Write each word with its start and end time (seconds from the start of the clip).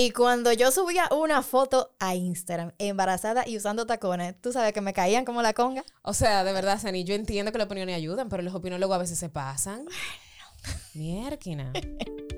Y 0.00 0.12
cuando 0.12 0.52
yo 0.52 0.70
subía 0.70 1.08
una 1.10 1.42
foto 1.42 1.90
a 1.98 2.14
Instagram, 2.14 2.70
embarazada 2.78 3.42
y 3.48 3.56
usando 3.56 3.84
tacones, 3.84 4.40
tú 4.40 4.52
sabes 4.52 4.72
que 4.72 4.80
me 4.80 4.92
caían 4.92 5.24
como 5.24 5.42
la 5.42 5.54
conga. 5.54 5.82
O 6.02 6.14
sea, 6.14 6.44
de 6.44 6.52
verdad, 6.52 6.80
Sani, 6.80 7.02
yo 7.02 7.16
entiendo 7.16 7.50
que 7.50 7.58
las 7.58 7.66
opiniones 7.66 7.96
ayudan, 7.96 8.28
pero 8.28 8.44
los 8.44 8.54
opinólogos 8.54 8.94
a 8.94 8.98
veces 8.98 9.18
se 9.18 9.28
pasan. 9.28 9.86
Mierquina. 10.94 11.72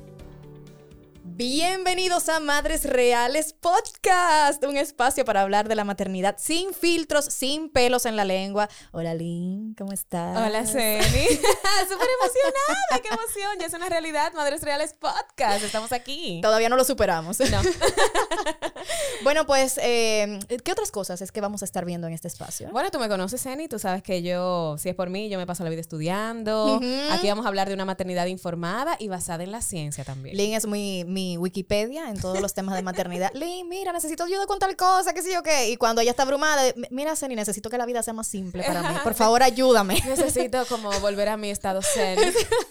Bienvenidos 1.43 2.29
a 2.29 2.39
Madres 2.39 2.85
Reales 2.85 3.53
Podcast, 3.53 4.63
un 4.63 4.77
espacio 4.77 5.25
para 5.25 5.41
hablar 5.41 5.67
de 5.67 5.73
la 5.73 5.83
maternidad 5.83 6.35
sin 6.37 6.71
filtros, 6.71 7.25
sin 7.25 7.71
pelos 7.71 8.05
en 8.05 8.15
la 8.15 8.25
lengua. 8.25 8.69
Hola 8.91 9.15
Lynn, 9.15 9.73
¿cómo 9.75 9.91
estás? 9.91 10.37
Hola, 10.37 10.67
Ceni. 10.67 11.01
Súper 11.89 12.07
emocionada, 12.21 13.01
qué 13.01 13.07
emoción. 13.07 13.57
Ya 13.59 13.65
es 13.65 13.73
una 13.73 13.89
realidad, 13.89 14.31
Madres 14.33 14.61
Reales 14.61 14.93
Podcast. 14.93 15.63
Estamos 15.63 15.91
aquí. 15.93 16.41
Todavía 16.43 16.69
no 16.69 16.75
lo 16.75 16.83
superamos. 16.83 17.39
No. 17.39 17.61
bueno, 19.23 19.45
pues, 19.45 19.77
eh, 19.81 20.39
¿qué 20.63 20.71
otras 20.71 20.91
cosas 20.91 21.21
es 21.21 21.31
que 21.31 21.41
vamos 21.41 21.61
a 21.61 21.65
estar 21.65 21.85
viendo 21.85 22.07
en 22.07 22.13
este 22.13 22.27
espacio? 22.27 22.69
Bueno, 22.71 22.89
tú 22.91 22.99
me 22.99 23.07
conoces, 23.09 23.41
Ceni. 23.41 23.67
Tú 23.67 23.79
sabes 23.79 24.03
que 24.03 24.21
yo, 24.21 24.75
si 24.79 24.89
es 24.89 24.95
por 24.95 25.09
mí, 25.09 25.29
yo 25.29 25.37
me 25.37 25.45
paso 25.47 25.63
la 25.63 25.69
vida 25.69 25.81
estudiando. 25.81 26.79
Aquí 27.11 27.27
vamos 27.27 27.45
a 27.45 27.49
hablar 27.49 27.67
de 27.67 27.73
una 27.73 27.85
maternidad 27.85 28.25
informada 28.27 28.95
y 28.99 29.07
basada 29.07 29.43
en 29.43 29.51
la 29.51 29.61
ciencia 29.61 30.03
también. 30.03 30.35
Lynn 30.37 30.53
es 30.53 30.67
mi, 30.67 31.03
mi 31.05 31.37
Wikipedia 31.37 32.09
en 32.09 32.19
todos 32.19 32.39
los 32.41 32.53
temas 32.53 32.75
de 32.75 32.81
maternidad. 32.81 33.31
Lynn, 33.33 33.67
mira, 33.69 33.91
necesito 33.93 34.23
ayuda 34.23 34.45
con 34.47 34.59
tal 34.59 34.75
cosa, 34.75 35.13
qué 35.13 35.21
sé 35.21 35.31
yo 35.33 35.43
qué. 35.43 35.69
Y 35.69 35.77
cuando 35.77 36.01
ella 36.01 36.11
está 36.11 36.23
abrumada, 36.23 36.67
"M- 36.69 36.87
mira, 36.91 37.15
Ceni, 37.15 37.35
necesito 37.35 37.69
que 37.69 37.77
la 37.77 37.85
vida 37.85 38.01
sea 38.03 38.13
más 38.13 38.27
simple 38.27 38.63
para 38.63 38.81
mí. 38.83 38.95
Por 39.03 39.13
favor, 39.21 39.43
ayúdame. 39.43 40.01
Necesito 40.05 40.65
como 40.67 40.91
volver 40.99 41.29
a 41.29 41.37
mi 41.37 41.49
estado 41.49 41.81
zen 41.81 42.19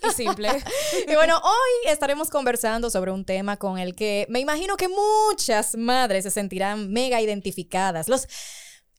y 0.08 0.12
simple. 0.12 0.48
Y 1.08 1.14
bueno, 1.14 1.38
hoy 1.42 1.90
estaremos 1.90 2.30
conversando 2.30 2.90
sobre 2.90 3.10
un 3.10 3.24
tema 3.24 3.56
con 3.56 3.78
el 3.78 3.94
que 3.94 4.26
me 4.28 4.40
imagino 4.40 4.76
que 4.76 4.88
muchas 4.88 5.74
madres 6.00 6.24
se 6.24 6.30
sentirán 6.30 6.90
mega 6.90 7.20
identificadas. 7.20 8.08
Los 8.08 8.26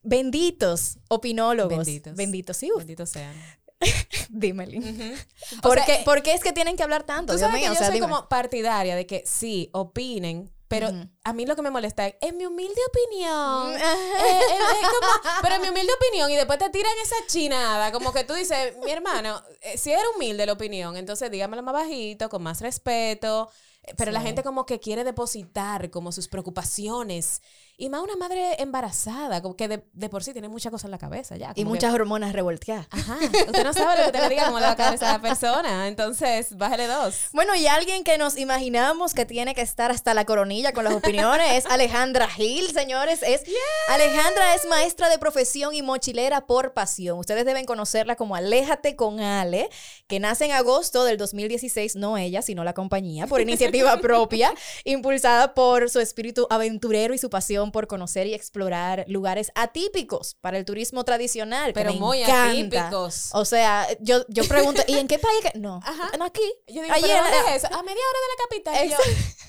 benditos 0.02 0.98
opinólogos. 1.08 1.78
Benditos. 1.86 2.14
Benditos, 2.14 2.56
sí. 2.56 2.70
uf, 2.70 2.78
Benditos 2.78 3.10
sean. 3.10 3.34
Dime, 4.28 4.66
Lynn. 4.66 4.84
Ujú. 4.84 5.60
¿Por, 5.62 5.72
O 5.72 5.74
sea, 5.74 5.84
qué, 5.86 5.94
eh, 5.94 6.02
por 6.04 6.22
qué 6.22 6.34
es 6.34 6.42
que 6.42 6.52
tienen 6.52 6.76
que 6.76 6.82
hablar 6.82 7.04
tanto? 7.04 7.32
Tú 7.32 7.38
Dios 7.38 7.48
sabes 7.48 7.60
mío, 7.60 7.70
que 7.70 7.70
o 7.70 7.74
yo 7.74 7.78
sea, 7.78 7.88
soy 7.88 7.96
dime. 7.96 8.06
como 8.08 8.28
partidaria 8.28 8.94
de 8.94 9.06
que 9.06 9.24
sí, 9.26 9.70
opinen, 9.72 10.52
pero 10.68 10.88
a 11.24 11.32
mí 11.34 11.44
lo 11.44 11.54
que 11.54 11.60
me 11.62 11.70
molesta 11.70 12.06
es, 12.06 12.14
en 12.22 12.36
mi 12.38 12.46
humilde 12.46 12.80
opinión. 12.88 13.72
Eh, 13.74 13.78
eh, 13.78 14.40
como, 14.82 15.40
pero 15.42 15.56
en 15.56 15.62
mi 15.62 15.68
humilde 15.68 15.92
opinión, 15.92 16.30
y 16.30 16.36
después 16.36 16.58
te 16.58 16.70
tiran 16.70 16.92
esa 17.04 17.16
chinada, 17.26 17.92
como 17.92 18.12
que 18.12 18.24
tú 18.24 18.32
dices, 18.32 18.74
mi 18.84 18.90
hermano, 18.90 19.42
eh, 19.60 19.76
si 19.76 19.90
era 19.90 20.02
humilde 20.16 20.46
la 20.46 20.54
opinión, 20.54 20.96
entonces 20.96 21.30
dígamelo 21.30 21.62
más 21.62 21.74
bajito, 21.74 22.28
con 22.30 22.42
más 22.42 22.60
respeto. 22.62 23.50
Pero 23.96 24.12
la 24.12 24.20
gente 24.20 24.42
como 24.44 24.64
que 24.64 24.78
quiere 24.78 25.02
depositar 25.02 25.90
como 25.90 26.12
sus 26.12 26.28
preocupaciones. 26.28 27.42
Y 27.82 27.88
más 27.88 28.00
una 28.00 28.14
madre 28.14 28.54
embarazada, 28.62 29.42
como 29.42 29.56
que 29.56 29.66
de, 29.66 29.84
de 29.92 30.08
por 30.08 30.22
sí 30.22 30.32
tiene 30.32 30.48
muchas 30.48 30.70
cosas 30.70 30.84
en 30.84 30.92
la 30.92 30.98
cabeza 30.98 31.36
ya. 31.36 31.50
Y 31.50 31.54
que- 31.54 31.64
muchas 31.64 31.92
hormonas 31.92 32.32
revolteadas. 32.32 32.86
Ajá, 32.92 33.16
usted 33.20 33.64
no 33.64 33.72
sabe 33.72 33.98
lo 34.06 34.12
que 34.12 34.18
te 34.20 34.28
diga 34.28 34.44
como 34.44 34.60
la 34.60 34.76
cabeza 34.76 35.06
de 35.06 35.12
la 35.14 35.18
persona. 35.28 35.88
Entonces, 35.88 36.56
bájale 36.56 36.86
dos. 36.86 37.16
Bueno, 37.32 37.56
y 37.56 37.66
alguien 37.66 38.04
que 38.04 38.18
nos 38.18 38.36
imaginamos 38.38 39.14
que 39.14 39.26
tiene 39.26 39.56
que 39.56 39.62
estar 39.62 39.90
hasta 39.90 40.14
la 40.14 40.24
coronilla 40.24 40.72
con 40.72 40.84
las 40.84 40.94
opiniones 40.94 41.50
es 41.54 41.66
Alejandra 41.66 42.28
Gil, 42.28 42.68
señores. 42.72 43.20
Es, 43.24 43.42
Alejandra 43.88 44.54
es 44.54 44.64
maestra 44.68 45.08
de 45.08 45.18
profesión 45.18 45.74
y 45.74 45.82
mochilera 45.82 46.46
por 46.46 46.74
pasión. 46.74 47.18
Ustedes 47.18 47.44
deben 47.44 47.66
conocerla 47.66 48.14
como 48.14 48.36
Aléjate 48.36 48.94
con 48.94 49.18
Ale, 49.18 49.68
que 50.06 50.20
nace 50.20 50.44
en 50.44 50.52
agosto 50.52 51.02
del 51.02 51.16
2016, 51.16 51.96
no 51.96 52.16
ella, 52.16 52.42
sino 52.42 52.62
la 52.62 52.74
compañía, 52.74 53.26
por 53.26 53.40
iniciativa 53.40 53.96
propia, 54.00 54.54
impulsada 54.84 55.52
por 55.54 55.90
su 55.90 55.98
espíritu 55.98 56.46
aventurero 56.48 57.12
y 57.12 57.18
su 57.18 57.28
pasión 57.28 57.71
por 57.72 57.86
conocer 57.86 58.26
y 58.26 58.34
explorar 58.34 59.04
lugares 59.08 59.50
atípicos 59.54 60.36
para 60.40 60.58
el 60.58 60.64
turismo 60.64 61.04
tradicional. 61.04 61.68
que 61.68 61.72
Pero 61.74 61.92
me 61.94 61.98
muy 62.00 62.22
encanta. 62.22 62.50
atípicos. 62.86 63.30
O 63.32 63.44
sea, 63.44 63.86
yo, 64.00 64.24
yo 64.28 64.44
pregunto, 64.44 64.82
¿y 64.86 64.98
en 64.98 65.08
qué 65.08 65.18
país? 65.18 65.40
que-?" 65.42 65.58
No, 65.62 65.80
Ajá. 65.84 66.10
no 66.18 66.24
aquí. 66.24 66.42
Yo 66.68 66.82
digo, 66.82 66.94
Allí 66.94 67.04
¿pero 67.06 67.22
dónde 67.22 67.38
es 67.50 67.64
eso? 67.64 67.66
A 67.74 67.82
media 67.82 68.02
hora 68.02 68.18
de 68.20 68.28
la 68.28 68.88
capital. 68.88 68.98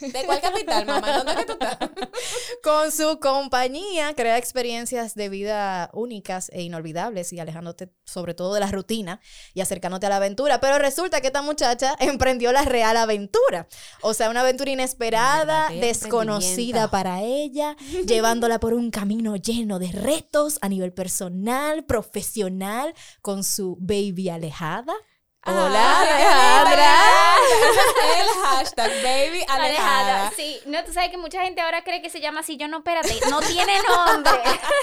Yo, 0.01 0.09
¿De 0.19 0.25
cuál 0.25 0.41
capital, 0.41 0.85
mamá? 0.85 1.17
¿Dónde 1.17 1.31
es 1.33 1.37
que 1.39 1.45
tú 1.45 1.53
estás? 1.53 1.77
Con 2.63 2.91
su 2.91 3.19
compañía 3.19 4.13
crea 4.15 4.37
experiencias 4.37 5.15
de 5.15 5.29
vida 5.29 5.89
únicas 5.93 6.49
e 6.53 6.61
inolvidables 6.61 7.33
y 7.33 7.39
alejándote 7.39 7.89
sobre 8.05 8.33
todo 8.33 8.53
de 8.53 8.59
la 8.59 8.67
rutina 8.67 9.19
y 9.53 9.61
acercándote 9.61 10.05
a 10.05 10.09
la 10.09 10.17
aventura. 10.17 10.59
Pero 10.59 10.77
resulta 10.77 11.21
que 11.21 11.27
esta 11.27 11.41
muchacha 11.41 11.95
emprendió 11.99 12.51
la 12.51 12.63
real 12.63 12.97
aventura. 12.97 13.67
O 14.01 14.13
sea, 14.13 14.29
una 14.29 14.41
aventura 14.41 14.71
inesperada, 14.71 15.69
desconocida 15.69 16.89
para 16.91 17.21
ella, 17.21 17.75
llevándola 18.13 18.59
por 18.59 18.75
un 18.75 18.91
camino 18.91 19.35
lleno 19.35 19.79
de 19.79 19.91
retos 19.91 20.59
a 20.61 20.69
nivel 20.69 20.93
personal, 20.93 21.83
profesional, 21.83 22.93
con 23.21 23.43
su 23.43 23.75
baby 23.79 24.29
alejada. 24.29 24.93
Hola, 25.45 26.01
Ay, 26.01 26.07
Alejandra. 26.07 26.95
El 28.21 28.27
hashtag 28.43 28.91
baby 29.03 29.45
alejada. 29.49 29.55
Alejada, 29.55 30.31
sí. 30.37 30.59
No, 30.67 30.83
tú 30.85 30.93
sabes 30.93 31.09
que 31.09 31.17
mucha 31.17 31.41
gente 31.41 31.59
ahora 31.59 31.83
cree 31.83 32.01
que 32.01 32.09
se 32.09 32.21
llama 32.21 32.41
así. 32.41 32.55
Yo 32.55 32.67
no, 32.67 32.77
espérate, 32.77 33.19
no 33.29 33.41
tiene 33.41 33.79
nombre. 33.81 34.31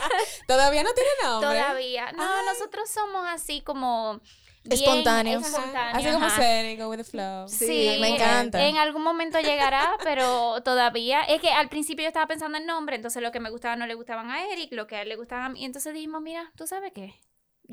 Todavía 0.49 0.83
no 0.83 0.93
tiene 0.93 1.11
nombre. 1.23 1.49
Todavía. 1.51 2.13
No, 2.13 2.43
nosotros 2.45 2.91
somos 2.91 3.27
así 3.29 3.63
como. 3.63 4.21
Bien 4.65 4.81
Espontáneos. 4.83 5.45
Ajá. 5.45 5.57
espontáneos, 5.59 5.97
Así 5.97 6.13
como. 6.13 6.31
Seri, 6.31 6.77
go 6.77 6.89
with 6.89 6.99
the 6.99 7.05
flow. 7.05 7.49
Sí, 7.49 7.97
me 8.01 8.15
encanta. 8.15 8.67
En 8.67 8.77
algún 8.77 9.03
momento 9.03 9.41
llegará, 9.41 9.91
pero 10.05 10.63
todavía. 10.63 11.23
Es 11.23 11.41
que 11.41 11.51
al 11.51 11.69
principio 11.69 12.05
yo 12.05 12.09
estaba 12.09 12.27
pensando 12.27 12.59
en 12.59 12.67
nombre, 12.67 12.97
entonces 12.97 13.23
lo 13.23 13.33
que 13.33 13.41
me 13.41 13.51
gustaba 13.51 13.77
no 13.77 13.87
le 13.87 13.95
gustaban 13.95 14.31
a 14.31 14.45
Eric, 14.53 14.73
lo 14.73 14.87
que 14.87 14.97
a 14.97 15.03
él 15.03 15.09
le 15.09 15.17
gustaba 15.17 15.47
a 15.47 15.49
mí. 15.49 15.65
Entonces 15.65 15.95
dijimos, 15.95 16.21
mira, 16.23 16.53
¿tú 16.57 16.67
sabes 16.67 16.93
qué? 16.93 17.15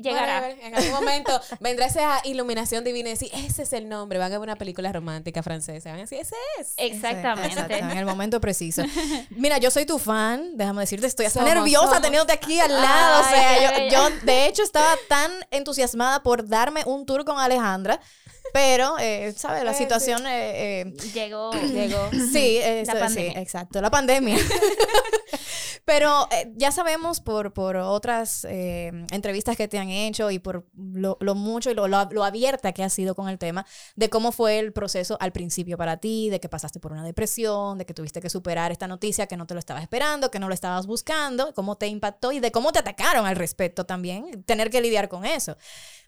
Llegará. 0.00 0.50
En 0.50 0.74
algún 0.74 0.92
momento 0.92 1.40
vendrá 1.60 1.86
esa 1.86 2.20
iluminación 2.24 2.84
divina 2.84 3.08
y 3.08 3.12
decir, 3.12 3.30
ese 3.34 3.62
es 3.64 3.72
el 3.72 3.88
nombre. 3.88 4.18
Van 4.18 4.32
a 4.32 4.38
ver 4.38 4.40
una 4.48 4.56
película 4.56 4.92
romántica 4.92 5.42
francesa. 5.42 5.90
Van 5.90 5.98
a 5.98 6.02
decir, 6.02 6.18
ese 6.20 6.36
es. 6.60 6.74
Exactamente. 6.76 7.48
Exacto, 7.52 7.74
en 7.74 7.90
el 7.98 8.06
momento 8.06 8.40
preciso. 8.40 8.82
Mira, 9.30 9.58
yo 9.58 9.70
soy 9.70 9.86
tu 9.86 9.98
fan, 9.98 10.56
déjame 10.56 10.82
decirte, 10.82 11.06
estoy 11.06 11.26
hasta 11.26 11.40
Somos, 11.40 11.54
nerviosa 11.54 11.86
somos. 11.86 12.02
teniéndote 12.02 12.32
aquí 12.32 12.60
al 12.60 12.72
lado. 12.72 13.20
o 13.20 13.24
Ay, 13.24 13.34
sea, 13.34 13.76
qué 13.76 13.90
yo, 13.90 14.08
yo 14.10 14.16
de 14.24 14.46
hecho 14.46 14.62
estaba 14.62 14.94
tan 15.08 15.32
entusiasmada 15.50 16.22
por 16.22 16.46
darme 16.48 16.82
un 16.86 17.04
tour 17.04 17.24
con 17.24 17.38
Alejandra, 17.38 18.00
pero, 18.52 18.96
eh, 18.98 19.34
¿sabes? 19.36 19.62
La 19.64 19.72
sí. 19.74 19.82
situación... 19.82 20.26
eh, 20.26 20.80
eh, 20.82 20.92
Llegó. 21.12 21.50
Llegó. 21.52 22.08
Sí, 22.32 22.58
eso, 22.62 22.92
sí, 23.08 23.32
exacto, 23.34 23.80
la 23.80 23.90
pandemia. 23.90 24.38
Pero 25.88 26.28
eh, 26.30 26.52
ya 26.54 26.70
sabemos 26.70 27.18
por, 27.20 27.54
por 27.54 27.78
otras 27.78 28.44
eh, 28.44 28.92
entrevistas 29.10 29.56
que 29.56 29.68
te 29.68 29.78
han 29.78 29.88
hecho 29.88 30.30
y 30.30 30.38
por 30.38 30.66
lo, 30.76 31.16
lo 31.18 31.34
mucho 31.34 31.70
y 31.70 31.74
lo, 31.74 31.88
lo- 31.88 32.04
lo 32.10 32.24
abierta 32.24 32.72
que 32.72 32.84
has 32.84 32.92
sido 32.92 33.14
con 33.14 33.30
el 33.30 33.38
tema, 33.38 33.64
de 33.96 34.10
cómo 34.10 34.30
fue 34.30 34.58
el 34.58 34.74
proceso 34.74 35.16
al 35.18 35.32
principio 35.32 35.78
para 35.78 35.96
ti, 35.96 36.28
de 36.28 36.40
que 36.40 36.48
pasaste 36.50 36.78
por 36.78 36.92
una 36.92 37.02
depresión, 37.04 37.78
de 37.78 37.86
que 37.86 37.94
tuviste 37.94 38.20
que 38.20 38.28
superar 38.28 38.70
esta 38.70 38.86
noticia 38.86 39.26
que 39.28 39.38
no 39.38 39.46
te 39.46 39.54
lo 39.54 39.60
estabas 39.60 39.82
esperando, 39.82 40.30
que 40.30 40.38
no 40.38 40.48
lo 40.48 40.52
estabas 40.52 40.86
buscando, 40.86 41.54
cómo 41.54 41.76
te 41.76 41.86
impactó 41.86 42.32
y 42.32 42.40
de 42.40 42.52
cómo 42.52 42.70
te 42.70 42.80
atacaron 42.80 43.24
al 43.24 43.36
respecto 43.36 43.86
también, 43.86 44.42
tener 44.44 44.68
que 44.68 44.82
lidiar 44.82 45.08
con 45.08 45.24
eso. 45.24 45.56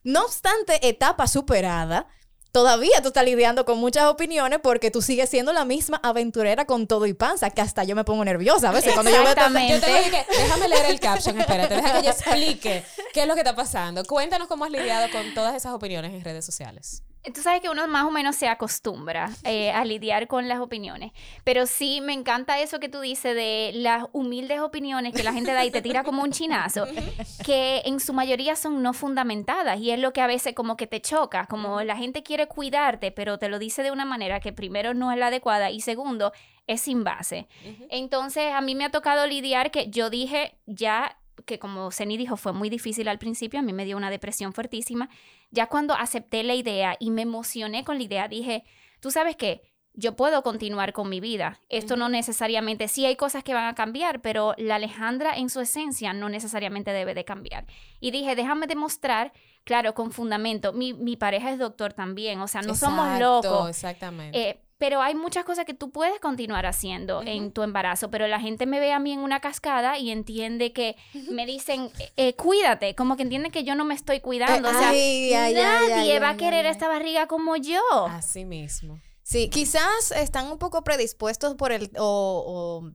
No 0.05 0.25
obstante, 0.25 0.87
etapa 0.89 1.27
superada, 1.27 2.07
todavía 2.53 3.01
tú 3.03 3.09
estás 3.09 3.25
lidiando 3.25 3.65
con 3.65 3.79
muchas 3.79 4.05
opiniones 4.07 4.59
porque 4.63 4.91
tú 4.91 5.03
sigues 5.03 5.29
siendo 5.29 5.53
la 5.53 5.65
misma 5.65 6.01
aventurera 6.03 6.65
con 6.65 6.87
todo 6.87 7.07
y 7.07 7.15
panza, 7.15 7.51
que 7.51 7.61
hasta 7.61 7.85
yo 7.85 7.95
me 7.97 8.05
pongo 8.05 8.25
nerviosa 8.25 8.71
a 8.71 8.73
veces 8.73 8.93
cuando 8.95 9.11
yo 9.11 9.23
veo. 9.23 9.35
Yo 9.35 9.87
dije, 9.87 10.27
déjame 10.31 10.69
leer 10.69 10.87
el 10.87 11.01
caption, 11.01 11.39
espérate, 11.41 11.75
deja 11.77 11.93
que 11.93 12.05
yo 12.05 12.11
explique 12.11 12.85
qué 13.13 13.23
es 13.23 13.27
lo 13.29 13.35
que 13.35 13.41
está 13.41 13.55
pasando. 13.55 14.05
Cuéntanos 14.05 14.49
cómo 14.49 14.65
has 14.65 14.71
lidiado 14.71 15.11
con 15.11 15.35
todas 15.35 15.55
esas 15.55 15.73
opiniones 15.73 16.13
en 16.13 16.25
redes 16.25 16.45
sociales. 16.45 17.03
Tú 17.35 17.43
sabes 17.43 17.61
que 17.61 17.69
uno 17.69 17.87
más 17.87 18.05
o 18.05 18.11
menos 18.11 18.37
se 18.37 18.49
acostumbra 18.49 19.31
eh, 19.45 19.71
a 19.73 19.85
lidiar 19.85 20.27
con 20.27 20.49
las 20.49 20.59
opiniones, 20.59 21.13
pero 21.45 21.67
sí 21.67 22.01
me 22.01 22.15
encanta 22.15 22.59
eso 22.61 22.81
que 22.81 22.89
tú 22.89 23.01
dices 23.01 23.35
de 23.35 23.73
las 23.75 24.07
humildes 24.13 24.61
opiniones 24.61 25.15
que 25.15 25.23
la 25.23 25.35
gente 25.35 25.53
da 25.53 25.65
y 25.65 25.71
te 25.71 25.83
tira 25.83 26.03
como 26.03 26.23
un 26.23 26.33
chinazo, 26.33 26.87
que 27.45 27.83
en 27.85 28.01
su 28.01 28.15
mayoría 28.15 28.57
son 28.57 28.83
no 28.83 28.95
fundamentadas 28.95 29.79
y 29.81 29.91
es 29.91 29.99
lo 29.99 30.13
que 30.13 30.23
a 30.23 30.27
veces 30.27 30.55
como 30.55 30.77
que 30.77 30.87
te 30.87 31.03
choca, 31.03 31.47
como 31.47 31.83
la 31.83 31.97
gente 31.97 32.23
quiere 32.23 32.47
cuidarte, 32.47 33.13
pero 33.13 33.39
te 33.39 33.49
lo 33.49 33.59
dice 33.59 33.83
de 33.83 33.91
una 33.91 34.07
manera 34.07 34.41
que 34.41 34.53
primero 34.53 34.95
no 34.95 35.13
es 35.13 35.19
la 35.19 35.27
adecuada 35.27 35.71
y 35.71 35.83
segundo 35.83 36.33
es 36.67 36.83
sin 36.83 37.05
base. 37.05 37.49
Entonces 37.91 38.53
a 38.53 38.61
mí 38.61 38.75
me 38.75 38.85
ha 38.85 38.91
tocado 38.91 39.27
lidiar 39.27 39.71
que 39.71 39.91
yo 39.91 40.09
dije 40.09 40.55
ya 40.67 41.17
que 41.45 41.59
como 41.59 41.91
Ceni 41.91 42.17
dijo, 42.17 42.37
fue 42.37 42.53
muy 42.53 42.71
difícil 42.71 43.09
al 43.09 43.19
principio, 43.19 43.61
a 43.61 43.63
mí 43.63 43.73
me 43.73 43.85
dio 43.85 43.97
una 43.97 44.11
depresión 44.11 44.53
fuertísima. 44.53 45.09
Ya 45.51 45.67
cuando 45.67 45.95
acepté 45.95 46.43
la 46.43 46.55
idea 46.55 46.97
y 46.99 47.11
me 47.11 47.23
emocioné 47.23 47.85
con 47.85 47.99
la 47.99 48.05
idea, 48.05 48.29
dije, 48.29 48.65
tú 49.01 49.11
sabes 49.11 49.37
qué, 49.37 49.63
yo 49.95 50.17
puedo 50.17 50.43
continuar 50.43 50.93
con 50.93 51.09
mi 51.09 51.21
vida. 51.21 51.61
Esto 51.69 51.97
no 51.97 52.09
necesariamente, 52.09 52.89
sí 52.89 53.05
hay 53.05 53.17
cosas 53.17 53.43
que 53.43 53.55
van 53.55 53.67
a 53.67 53.75
cambiar, 53.75 54.21
pero 54.21 54.55
la 54.57 54.77
Alejandra 54.77 55.37
en 55.37 55.51
su 55.51 55.61
esencia 55.61 56.13
no 56.13 56.29
necesariamente 56.29 56.93
debe 56.93 57.15
de 57.15 57.25
cambiar. 57.25 57.67
Y 57.99 58.11
dije, 58.11 58.37
déjame 58.37 58.67
demostrar, 58.67 59.33
claro, 59.65 59.95
con 59.95 60.13
fundamento. 60.13 60.73
Mi, 60.73 60.93
mi 60.93 61.17
pareja 61.17 61.51
es 61.51 61.59
doctor 61.59 61.93
también, 61.93 62.41
o 62.41 62.49
sea, 62.49 62.63
no 62.63 62.75
somos 62.75 63.19
locos. 63.19 63.69
Exactamente. 63.69 64.39
Eh, 64.39 64.63
pero 64.81 65.03
hay 65.03 65.15
muchas 65.15 65.45
cosas 65.45 65.67
que 65.67 65.75
tú 65.75 65.91
puedes 65.91 66.19
continuar 66.21 66.65
haciendo 66.65 67.21
en 67.21 67.53
tu 67.53 67.63
embarazo, 67.63 68.11
pero 68.11 68.27
la 68.27 68.41
gente 68.41 68.65
me 68.65 68.81
ve 68.81 68.95
a 68.95 68.99
mí 68.99 69.13
en 69.13 69.19
una 69.19 69.39
cascada 69.39 69.99
y 69.99 70.11
entiende 70.11 70.73
que 70.73 70.97
me 71.31 71.45
dicen, 71.45 71.91
eh, 71.99 72.13
eh, 72.17 72.35
cuídate, 72.35 72.95
como 72.95 73.19
que 73.19 73.25
entienden 73.25 73.53
que 73.53 73.63
yo 73.63 73.75
no 73.75 73.85
me 73.85 73.95
estoy 73.95 74.21
cuidando. 74.21 74.71
o 74.71 74.73
sea, 74.73 74.89
ay, 74.89 75.35
ay, 75.35 75.55
ay, 75.55 75.55
nadie 75.55 76.15
ay, 76.15 76.19
va 76.19 76.31
a 76.31 76.37
querer 76.39 76.65
esta 76.65 76.89
barriga 76.89 77.27
como 77.27 77.57
yo. 77.57 77.83
Así 78.09 78.47
mismo. 78.47 78.99
Sí, 79.23 79.51
quizás 79.51 80.13
están 80.17 80.51
un 80.51 80.57
poco 80.57 80.83
predispuestos 80.83 81.57
por 81.57 81.73
el, 81.73 81.91
o, 81.99 82.83
o, 82.83 82.91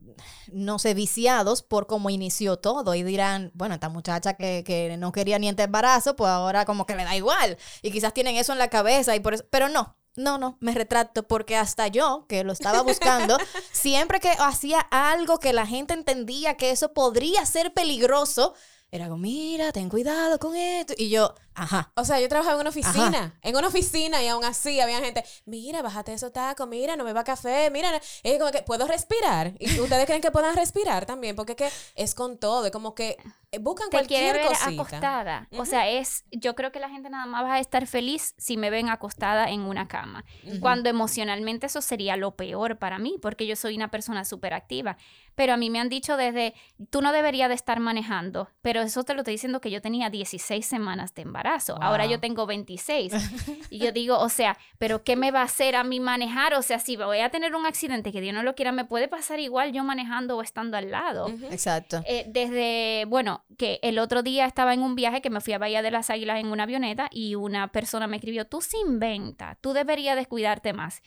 no 0.52 0.80
sé, 0.80 0.92
viciados 0.92 1.62
por 1.62 1.86
cómo 1.86 2.10
inició 2.10 2.56
todo 2.56 2.96
y 2.96 3.04
dirán, 3.04 3.52
bueno, 3.54 3.74
esta 3.74 3.90
muchacha 3.90 4.34
que, 4.34 4.64
que 4.66 4.96
no 4.96 5.12
quería 5.12 5.38
ni 5.38 5.48
este 5.48 5.62
embarazo, 5.62 6.16
pues 6.16 6.30
ahora 6.30 6.64
como 6.64 6.84
que 6.84 6.96
le 6.96 7.04
da 7.04 7.14
igual. 7.14 7.56
Y 7.80 7.92
quizás 7.92 8.12
tienen 8.12 8.34
eso 8.34 8.52
en 8.52 8.58
la 8.58 8.70
cabeza 8.70 9.14
y 9.14 9.20
por 9.20 9.34
eso, 9.34 9.44
pero 9.50 9.68
no. 9.68 9.96
No, 10.16 10.38
no, 10.38 10.56
me 10.60 10.72
retracto 10.72 11.26
porque 11.26 11.56
hasta 11.56 11.88
yo, 11.88 12.26
que 12.28 12.44
lo 12.44 12.52
estaba 12.52 12.82
buscando, 12.82 13.36
siempre 13.72 14.20
que 14.20 14.30
hacía 14.38 14.80
algo 14.80 15.38
que 15.38 15.52
la 15.52 15.66
gente 15.66 15.94
entendía 15.94 16.56
que 16.56 16.70
eso 16.70 16.92
podría 16.92 17.44
ser 17.44 17.74
peligroso, 17.74 18.54
era 18.90 19.08
como, 19.08 19.18
mira, 19.18 19.72
ten 19.72 19.88
cuidado 19.88 20.38
con 20.38 20.56
esto. 20.56 20.94
Y 20.96 21.10
yo, 21.10 21.34
ajá, 21.56 21.90
O 21.94 22.04
sea, 22.04 22.20
yo 22.20 22.28
trabajaba 22.28 22.54
en 22.54 22.60
una 22.60 22.70
oficina, 22.70 23.34
en 23.42 23.56
una 23.56 23.68
oficina 23.68 24.22
y 24.22 24.28
aún 24.28 24.44
así 24.44 24.78
había 24.80 25.00
gente, 25.00 25.24
mira, 25.46 25.82
bájate 25.82 26.12
esos 26.12 26.32
tacos, 26.32 26.68
mira, 26.68 26.96
no 26.96 27.04
beba 27.04 27.24
café, 27.24 27.70
mira, 27.70 27.90
no-". 27.90 27.98
es 28.22 28.38
como 28.38 28.52
que 28.52 28.62
puedo 28.62 28.86
respirar. 28.86 29.54
Y 29.58 29.80
ustedes 29.80 30.06
creen 30.06 30.20
que 30.20 30.30
puedan 30.30 30.54
respirar 30.54 31.06
también, 31.06 31.34
porque 31.34 31.52
es 31.52 31.56
que 31.56 31.68
es 31.96 32.14
con 32.14 32.38
todo, 32.38 32.66
es 32.66 32.72
como 32.72 32.94
que 32.94 33.16
eh, 33.52 33.58
buscan 33.58 33.88
te 33.90 34.04
quiere 34.06 34.30
cualquier 34.30 34.36
ver 34.36 34.46
cosita. 34.46 34.82
acostada. 34.82 35.48
O 35.56 35.64
sea, 35.64 35.88
es, 35.88 36.24
yo 36.30 36.54
creo 36.54 36.72
que 36.72 36.80
la 36.80 36.88
gente 36.88 37.08
nada 37.10 37.26
más 37.26 37.44
va 37.44 37.54
a 37.54 37.60
estar 37.60 37.86
feliz 37.86 38.34
si 38.36 38.56
me 38.56 38.70
ven 38.70 38.88
acostada 38.88 39.50
en 39.50 39.62
una 39.62 39.88
cama. 39.88 40.24
Cuando 40.60 40.90
emocionalmente 40.90 41.66
eso 41.66 41.80
sería 41.80 42.16
lo 42.16 42.36
peor 42.36 42.78
para 42.78 42.98
mí, 42.98 43.16
porque 43.20 43.46
yo 43.46 43.56
soy 43.56 43.76
una 43.76 43.90
persona 43.90 44.24
súper 44.24 44.52
activa. 44.54 44.96
Pero 45.34 45.52
a 45.52 45.56
mí 45.56 45.70
me 45.70 45.80
han 45.80 45.88
dicho 45.88 46.16
desde, 46.16 46.54
tú 46.90 47.02
no 47.02 47.12
deberías 47.12 47.48
de 47.48 47.54
estar 47.54 47.78
manejando, 47.78 48.48
pero 48.62 48.80
eso 48.80 49.04
te 49.04 49.14
lo 49.14 49.20
estoy 49.20 49.34
diciendo 49.34 49.60
que 49.60 49.70
yo 49.70 49.80
tenía 49.80 50.10
16 50.10 50.64
semanas 50.64 51.14
de 51.14 51.22
embarazo. 51.22 51.45
Ahora 51.80 52.04
Wow. 52.04 52.12
yo 52.12 52.20
tengo 52.20 52.46
26. 52.46 53.12
y 53.70 53.78
yo 53.78 53.92
digo, 53.92 54.18
o 54.18 54.28
sea, 54.28 54.58
pero 54.78 55.02
¿qué 55.04 55.16
me 55.16 55.30
va 55.30 55.40
a 55.40 55.44
hacer 55.44 55.76
a 55.76 55.84
mí 55.84 56.00
manejar? 56.00 56.54
O 56.54 56.62
sea, 56.62 56.78
si 56.78 56.96
voy 56.96 57.20
a 57.20 57.30
tener 57.30 57.54
un 57.54 57.66
accidente 57.66 58.12
que 58.12 58.20
Dios 58.20 58.34
no 58.34 58.42
lo 58.42 58.54
quiera, 58.54 58.72
me 58.72 58.84
puede 58.84 59.08
pasar 59.08 59.40
igual 59.40 59.72
yo 59.72 59.84
manejando 59.84 60.36
o 60.36 60.42
estando 60.42 60.76
al 60.76 60.90
lado. 60.90 61.26
Ujú. 61.26 61.46
exacto. 61.46 62.02
Eh, 62.06 62.24
desde, 62.28 63.04
bueno, 63.06 63.44
que 63.58 63.78
el 63.82 63.98
otro 63.98 64.22
día 64.22 64.46
estaba 64.46 64.74
en 64.74 64.82
un 64.82 64.94
viaje 64.94 65.20
que 65.22 65.30
me 65.30 65.40
fui 65.40 65.52
a 65.52 65.58
Bahía 65.58 65.82
de 65.82 65.90
las 65.90 66.10
Águilas 66.10 66.40
en 66.40 66.48
una 66.48 66.64
avioneta 66.64 67.08
y 67.10 67.34
una 67.34 67.68
persona 67.72 68.06
me 68.06 68.16
escribió, 68.16 68.46
tú 68.46 68.60
se 68.60 68.78
inventa, 68.78 69.56
tú 69.60 69.72
deberías 69.72 70.16
descuidarte 70.16 70.72
más. 70.72 71.02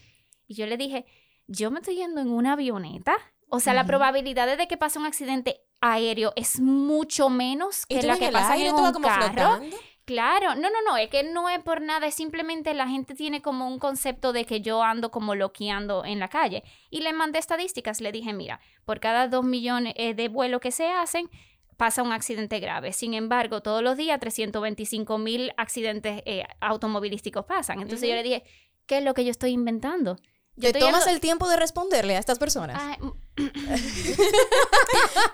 Y 0.47 0.56
yo 0.56 0.65
le 0.65 0.77
dije, 0.77 1.06
yo 1.47 1.71
me 1.71 1.80
estoy 1.80 1.95
yendo 1.95 2.21
en 2.21 2.30
una 2.31 2.53
avioneta. 2.53 3.15
O 3.51 3.59
sea, 3.59 3.74
la 3.74 3.81
Ujú. 3.81 3.88
probabilidad 3.88 4.56
de 4.57 4.68
que 4.68 4.77
pase 4.77 5.00
un 5.00 5.06
accidente 5.06 5.62
aéreo 5.81 6.33
es 6.35 6.59
mucho 6.59 7.30
menos 7.30 7.85
¿Y 7.88 8.00
que 8.00 8.06
la 8.06 8.18
que 8.18 8.30
pasa 8.31 8.56
en 8.57 8.74
un 8.74 8.92
como 8.92 9.07
carro. 9.07 9.31
flotando? 9.33 9.65
Claro, 10.09 10.56
no, 10.56 10.71
no, 10.71 10.81
no, 10.88 10.97
es 10.97 11.07
que 11.07 11.21
no 11.21 11.50
es 11.50 11.59
por 11.59 11.81
nada, 11.81 12.07
es 12.07 12.15
simplemente 12.15 12.73
la 12.73 12.88
gente 12.88 13.13
tiene 13.13 13.44
como 13.44 13.67
un 13.67 13.77
concepto 13.77 14.33
de 14.33 14.44
que 14.44 14.59
yo 14.59 14.81
ando 14.81 15.11
como 15.11 15.35
loqueando 15.35 16.03
en 16.03 16.17
la 16.17 16.29
calle. 16.29 16.63
Y 16.89 17.01
le 17.01 17.13
mandé 17.13 17.38
estadísticas, 17.38 18.01
le 18.01 18.11
dije, 18.11 18.33
mira, 18.33 18.59
por 18.85 19.00
cada 19.00 19.27
dos 19.27 19.45
millones 19.45 19.94
eh, 19.97 20.15
de 20.15 20.27
vuelos 20.27 20.61
que 20.61 20.71
se 20.71 20.88
hacen, 20.89 21.29
pasa 21.77 22.01
un 22.01 22.11
accidente 22.11 22.59
grave. 22.59 22.91
Sin 22.91 23.13
embargo, 23.13 23.61
todos 23.61 23.83
los 23.83 23.97
días 23.97 24.19
325 24.19 25.19
mil 25.19 25.53
accidentes 25.57 26.23
eh, 26.25 26.44
automovilísticos 26.59 27.45
pasan. 27.45 27.79
Entonces 27.79 28.09
yo 28.09 28.15
le 28.15 28.23
dije, 28.23 28.44
¿qué 28.88 28.97
es 28.97 29.03
lo 29.03 29.13
que 29.13 29.23
yo 29.25 29.29
estoy 29.29 29.51
inventando? 29.51 30.15
Yo 30.56 30.73
¿Te 30.73 30.79
tomas 30.79 31.06
yendo- 31.06 31.13
el 31.13 31.19
tiempo 31.21 31.47
de 31.47 31.56
responderle 31.56 32.15
a 32.15 32.19
estas 32.19 32.39
personas? 32.39 32.81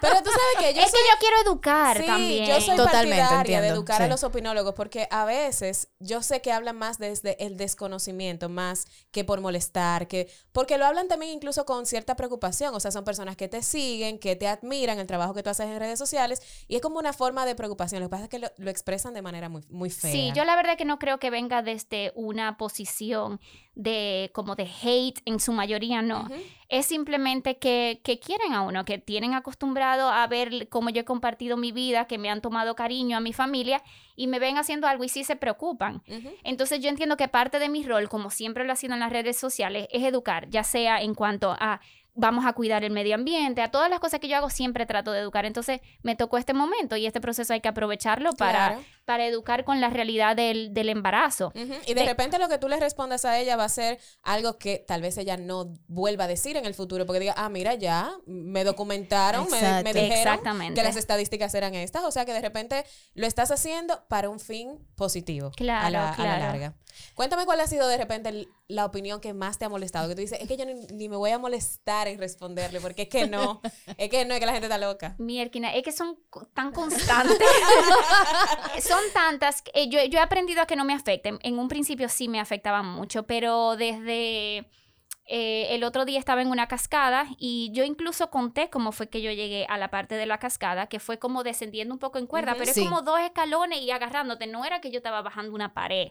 Pero 0.02 0.16
tú 0.24 0.30
sabes 0.30 0.56
que 0.60 0.74
yo 0.74 0.82
es 0.82 0.92
soy 0.92 1.00
que 1.00 1.08
yo 1.10 1.20
quiero 1.20 1.36
educar 1.46 1.98
Sí, 1.98 2.06
también. 2.06 2.46
yo 2.46 2.62
soy 2.62 2.76
Totalmente, 2.76 3.22
partidaria 3.22 3.62
de 3.62 3.68
entiendo, 3.68 3.74
educar 3.76 4.02
a 4.02 4.08
los 4.08 4.24
opinólogos 4.24 4.74
porque 4.76 5.08
a 5.12 5.26
veces 5.26 5.90
yo 6.00 6.22
sé 6.22 6.42
que 6.42 6.52
hablan 6.52 6.78
más 6.78 6.98
desde 7.00 7.44
el 7.44 7.58
desconocimiento, 7.58 8.50
más 8.50 8.86
que 9.12 9.24
por 9.24 9.42
molestar, 9.42 10.08
que 10.08 10.30
porque 10.52 10.78
lo 10.78 10.86
hablan 10.86 11.08
también 11.08 11.32
incluso 11.32 11.66
con 11.66 11.86
cierta 11.86 12.16
preocupación, 12.16 12.74
o 12.76 12.80
sea, 12.80 12.92
son 12.92 13.04
personas 13.04 13.36
que 13.36 13.48
te 13.48 13.62
siguen, 13.62 14.20
que 14.20 14.36
te 14.36 14.48
admiran 14.48 15.00
el 15.00 15.08
trabajo 15.08 15.34
que 15.34 15.44
tú 15.44 15.50
haces 15.50 15.68
en 15.68 15.80
redes 15.80 16.00
sociales 16.00 16.42
y 16.68 16.76
es 16.76 16.82
como 16.82 17.00
una 17.00 17.14
forma 17.14 17.46
de 17.46 17.56
preocupación, 17.56 18.02
lo 18.02 18.08
que 18.08 18.12
pasa 18.12 18.24
es 18.26 18.30
que 18.30 18.40
lo, 18.40 18.50
lo 18.58 18.70
expresan 18.70 19.14
de 19.14 19.22
manera 19.22 19.50
muy, 19.50 19.64
muy 19.70 19.90
fea. 19.90 20.12
Sí, 20.12 20.32
yo 20.36 20.46
la 20.46 20.56
verdad 20.56 20.78
que 20.78 20.86
no 20.86 21.00
creo 21.00 21.20
que 21.20 21.30
venga 21.30 21.62
desde 21.62 22.12
una 22.16 22.58
posición 22.58 23.40
de 23.76 24.32
como 24.34 24.56
de 24.56 24.64
hate 24.82 25.22
en 25.26 25.40
su 25.40 25.52
mayoría, 25.52 26.02
no. 26.02 26.28
Es 26.70 26.88
simplemente 26.88 27.58
que, 27.58 28.02
que 28.04 28.20
quieren 28.20 28.54
a 28.54 28.62
uno, 28.62 28.86
que 28.86 28.98
tienen 28.98 29.34
acostumbrado 29.34 30.10
a 30.10 30.26
ver 30.28 30.68
cómo 30.70 30.90
yo 30.90 31.02
he 31.02 31.06
compartido 31.06 31.58
mi 31.58 31.72
vida, 31.72 32.06
que 32.06 32.18
me 32.18 32.30
han 32.30 32.42
tomado 32.42 32.76
cariño 32.76 33.18
a 33.18 33.20
mi 33.20 33.34
familia 33.34 33.84
y 34.16 34.28
me 34.28 34.40
ven 34.40 34.58
haciendo 34.58 34.88
algo 34.88 35.04
y 35.04 35.10
sí 35.10 35.24
se 35.24 35.36
preocupan. 35.36 36.02
Entonces 36.44 36.80
yo 36.80 36.90
entiendo 36.90 37.18
que 37.18 37.28
parte 37.28 37.60
de 37.60 37.70
mi 37.70 37.84
rol, 37.84 38.10
como 38.10 38.30
siempre 38.30 38.66
lo 38.66 38.74
ha 38.74 38.78
sido 38.78 38.94
en 38.94 39.02
las 39.02 39.12
redes 39.12 39.38
sociales, 39.38 39.88
es 39.92 40.04
educar, 40.04 40.50
ya 40.50 40.64
sea 40.64 41.02
en 41.02 41.14
cuanto 41.14 41.52
a 41.52 41.82
vamos 42.16 42.46
a 42.46 42.54
cuidar 42.54 42.84
el 42.86 42.92
medio 42.92 43.14
ambiente, 43.14 43.62
a 43.62 43.70
todas 43.72 43.90
las 43.90 44.00
cosas 44.00 44.22
que 44.22 44.30
yo 44.30 44.38
hago 44.38 44.50
siempre 44.50 44.86
trato 44.86 45.12
de 45.12 45.20
educar. 45.20 45.46
Entonces 45.46 45.82
me 46.02 46.16
tocó 46.16 46.38
este 46.38 46.54
momento 46.54 46.96
y 46.96 47.06
este 47.06 47.20
proceso 47.20 47.54
hay 47.54 47.60
que 47.60 47.68
aprovecharlo 47.68 48.32
para, 48.34 48.70
Claro. 48.70 48.84
Para 49.06 49.26
educar 49.28 49.64
con 49.66 49.80
la 49.80 49.90
realidad 49.90 50.36
del, 50.36 50.74
del 50.74 50.90
embarazo. 50.90 51.52
Y 51.56 51.94
de 51.94 51.94
De- 51.94 52.06
repente 52.06 52.40
lo 52.40 52.50
que 52.50 52.58
tú 52.58 52.68
le 52.68 52.80
respondas 52.80 53.24
a 53.26 53.40
ella 53.40 53.56
va 53.56 53.64
a 53.66 53.70
ser 53.70 54.00
algo 54.24 54.58
que 54.58 54.80
tal 54.86 55.02
vez 55.02 55.18
ella 55.18 55.38
no 55.38 55.74
vuelva 55.88 56.24
a 56.26 56.28
decir 56.28 56.58
en 56.58 56.66
el 56.66 56.74
futuro, 56.74 57.06
porque 57.06 57.20
diga, 57.20 57.36
ah, 57.38 57.50
mira, 57.50 57.76
ya 57.76 58.12
me 58.26 58.64
documentaron, 58.64 59.48
me, 59.52 59.94
dijeron 59.94 60.40
que 60.74 60.84
las 60.84 60.96
estadísticas 60.96 61.54
eran 61.54 61.76
estas, 61.76 62.04
o 62.04 62.12
sea 62.12 62.26
que 62.26 62.34
de 62.34 62.42
repente 62.42 62.84
lo 63.14 63.28
estás 63.28 63.52
haciendo 63.52 64.04
para 64.08 64.30
un 64.30 64.40
fin 64.40 64.80
positivo 64.96 65.52
Claro, 65.56 65.86
a, 65.86 65.90
la, 65.92 66.06
a 66.08 66.10
la 66.10 66.16
claro. 66.16 66.42
larga. 66.44 66.74
Cuéntame 67.14 67.46
cuál 67.46 67.60
ha 67.60 67.68
sido 67.68 67.88
de 67.90 67.98
repente 67.98 68.30
el- 68.30 68.48
la 68.68 68.86
opinión 68.86 69.20
que 69.20 69.34
más 69.34 69.60
te 69.60 69.66
ha 69.66 69.70
molestado, 69.70 70.08
que 70.10 70.16
tú 70.16 70.22
dices, 70.22 70.40
es 70.42 70.48
que 70.48 70.58
yo 70.58 70.66
ni, 70.66 70.74
ni 70.74 71.08
me 71.10 71.18
voy 71.18 71.30
a 71.30 71.38
molestar 71.38 72.08
en 72.08 72.18
responderle, 72.18 72.80
porque 72.82 73.04
es 73.04 73.10
que 73.10 73.28
no, 73.28 73.62
es 73.98 74.10
que 74.10 74.26
no, 74.26 74.34
es 74.34 74.40
que 74.40 74.46
la 74.48 74.54
gente 74.54 74.66
está 74.66 74.78
loca. 74.80 75.14
Mierquina, 75.20 75.74
es 75.76 75.84
que 75.84 75.92
son 75.92 76.18
tan 76.56 76.72
constantes. 76.72 77.38
son 78.88 78.95
tantas. 79.14 79.62
que, 79.62 79.72
eh, 79.74 79.90
yo, 79.90 80.04
yo 80.06 80.20
he 80.20 80.22
aprendido 80.22 80.62
a 80.62 80.66
que 80.68 80.76
no 80.76 80.84
me 80.86 80.94
afecten. 80.94 81.40
En 81.44 81.60
un 81.60 81.68
principio 81.68 82.10
sí 82.10 82.28
me 82.28 82.40
afectaban 82.40 82.86
mucho, 82.86 83.24
pero 83.24 83.76
desde 83.78 84.68
eh, 85.28 85.68
el 85.72 85.84
otro 85.84 86.06
día 86.06 86.20
estaba 86.20 86.42
en 86.42 86.50
una 86.50 86.68
cascada 86.68 87.26
y 87.40 87.72
yo 87.74 87.84
incluso 87.84 88.30
conté 88.30 88.70
cómo 88.70 88.92
fue 88.92 89.10
que 89.10 89.22
yo 89.24 89.32
llegué 89.32 89.66
a 89.70 89.78
la 89.78 89.90
parte 89.90 90.16
de 90.16 90.26
la 90.28 90.38
cascada, 90.38 90.88
que 90.88 91.00
fue 91.00 91.18
como 91.18 91.44
descendiendo 91.44 91.94
un 91.96 92.00
poco 92.00 92.20
en 92.20 92.28
cuerda, 92.28 92.54
pero 92.58 92.72
Sí. 92.72 92.82
es 92.82 92.88
como 92.88 93.02
dos 93.02 93.20
escalones 93.20 93.82
y 93.82 93.90
agarrándote. 93.92 94.46
No 94.48 94.66
era 94.66 94.82
que 94.82 94.92
yo 94.92 94.98
estaba 94.98 95.22
bajando 95.24 95.54
una 95.54 95.74
pared. 95.74 96.10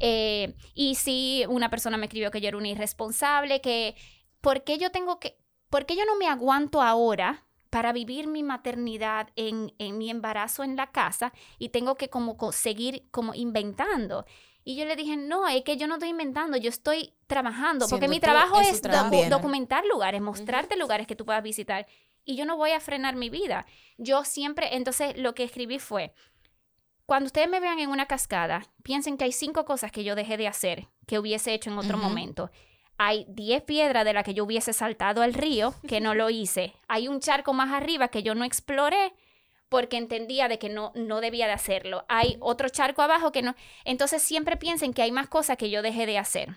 Eh, 0.00 0.54
y 0.74 0.96
sí, 0.96 1.44
una 1.48 1.70
persona 1.70 1.96
me 1.96 2.06
escribió 2.06 2.30
que 2.30 2.40
yo 2.40 2.48
era 2.48 2.56
una 2.58 2.68
irresponsable, 2.68 3.60
que 3.60 3.94
¿por 4.40 4.62
qué 4.64 4.76
yo 4.76 4.90
tengo 4.90 5.18
que, 5.20 5.38
por 5.70 5.86
qué 5.86 5.96
yo 5.96 6.04
no 6.04 6.16
me 6.16 6.26
aguanto 6.28 6.82
ahora 6.82 7.46
para 7.74 7.92
vivir 7.92 8.26
mi 8.28 8.42
maternidad 8.42 9.28
en, 9.36 9.74
en 9.78 9.98
mi 9.98 10.08
embarazo 10.10 10.62
en 10.62 10.76
la 10.76 10.92
casa 10.92 11.32
y 11.58 11.70
tengo 11.70 11.96
que 11.96 12.08
como 12.08 12.36
co- 12.36 12.52
seguir 12.52 13.08
como 13.10 13.34
inventando? 13.34 14.24
Y 14.62 14.76
yo 14.76 14.84
le 14.86 14.96
dije, 14.96 15.16
no, 15.16 15.46
es 15.48 15.62
que 15.64 15.76
yo 15.76 15.86
no 15.86 15.94
estoy 15.94 16.08
inventando, 16.10 16.56
yo 16.56 16.68
estoy 16.70 17.12
trabajando, 17.26 17.86
porque 17.88 18.06
Siendo 18.06 18.14
mi 18.14 18.20
trabajo 18.20 18.60
es 18.60 18.80
trabajo. 18.80 19.10
Documentar 19.28 19.84
lugares, 19.86 20.22
mostrarte 20.22 20.76
lugares 20.76 21.06
que 21.06 21.16
tú 21.16 21.24
puedas 21.26 21.42
visitar. 21.42 21.86
Y 22.24 22.36
yo 22.36 22.44
no 22.46 22.56
voy 22.56 22.70
a 22.70 22.80
frenar 22.80 23.16
mi 23.16 23.28
vida. 23.28 23.66
Yo 23.98 24.24
siempre, 24.24 24.76
entonces 24.76 25.18
lo 25.18 25.34
que 25.34 25.42
escribí 25.44 25.78
fue, 25.78 26.14
cuando 27.06 27.26
ustedes 27.26 27.48
me 27.50 27.60
vean 27.60 27.78
en 27.80 27.90
una 27.90 28.06
cascada, 28.06 28.62
piensen 28.82 29.18
que 29.18 29.24
hay 29.24 29.32
cinco 29.32 29.64
cosas 29.66 29.92
que 29.92 30.04
yo 30.04 30.14
dejé 30.14 30.36
de 30.38 30.48
hacer, 30.48 30.88
que 31.06 31.18
hubiese 31.18 31.52
hecho 31.52 31.70
en 31.70 31.76
otro 31.78 31.98
momento. 32.08 32.50
Hay 32.98 33.26
10 33.28 33.62
piedras 33.62 34.04
de 34.04 34.12
las 34.12 34.24
que 34.24 34.34
yo 34.34 34.44
hubiese 34.44 34.72
saltado 34.72 35.22
al 35.22 35.34
río, 35.34 35.74
que 35.88 36.00
no 36.00 36.14
lo 36.14 36.30
hice. 36.30 36.74
Hay 36.88 37.08
un 37.08 37.20
charco 37.20 37.52
más 37.52 37.72
arriba 37.72 38.08
que 38.08 38.22
yo 38.22 38.34
no 38.34 38.44
exploré 38.44 39.12
porque 39.68 39.96
entendía 39.96 40.46
de 40.46 40.58
que 40.60 40.68
no, 40.68 40.92
no 40.94 41.20
debía 41.20 41.46
de 41.46 41.52
hacerlo. 41.52 42.04
Hay 42.08 42.36
otro 42.38 42.68
charco 42.68 43.02
abajo 43.02 43.32
que 43.32 43.42
no... 43.42 43.56
Entonces 43.84 44.22
siempre 44.22 44.56
piensen 44.56 44.94
que 44.94 45.02
hay 45.02 45.10
más 45.10 45.28
cosas 45.28 45.56
que 45.56 45.70
yo 45.70 45.82
dejé 45.82 46.06
de 46.06 46.18
hacer, 46.18 46.54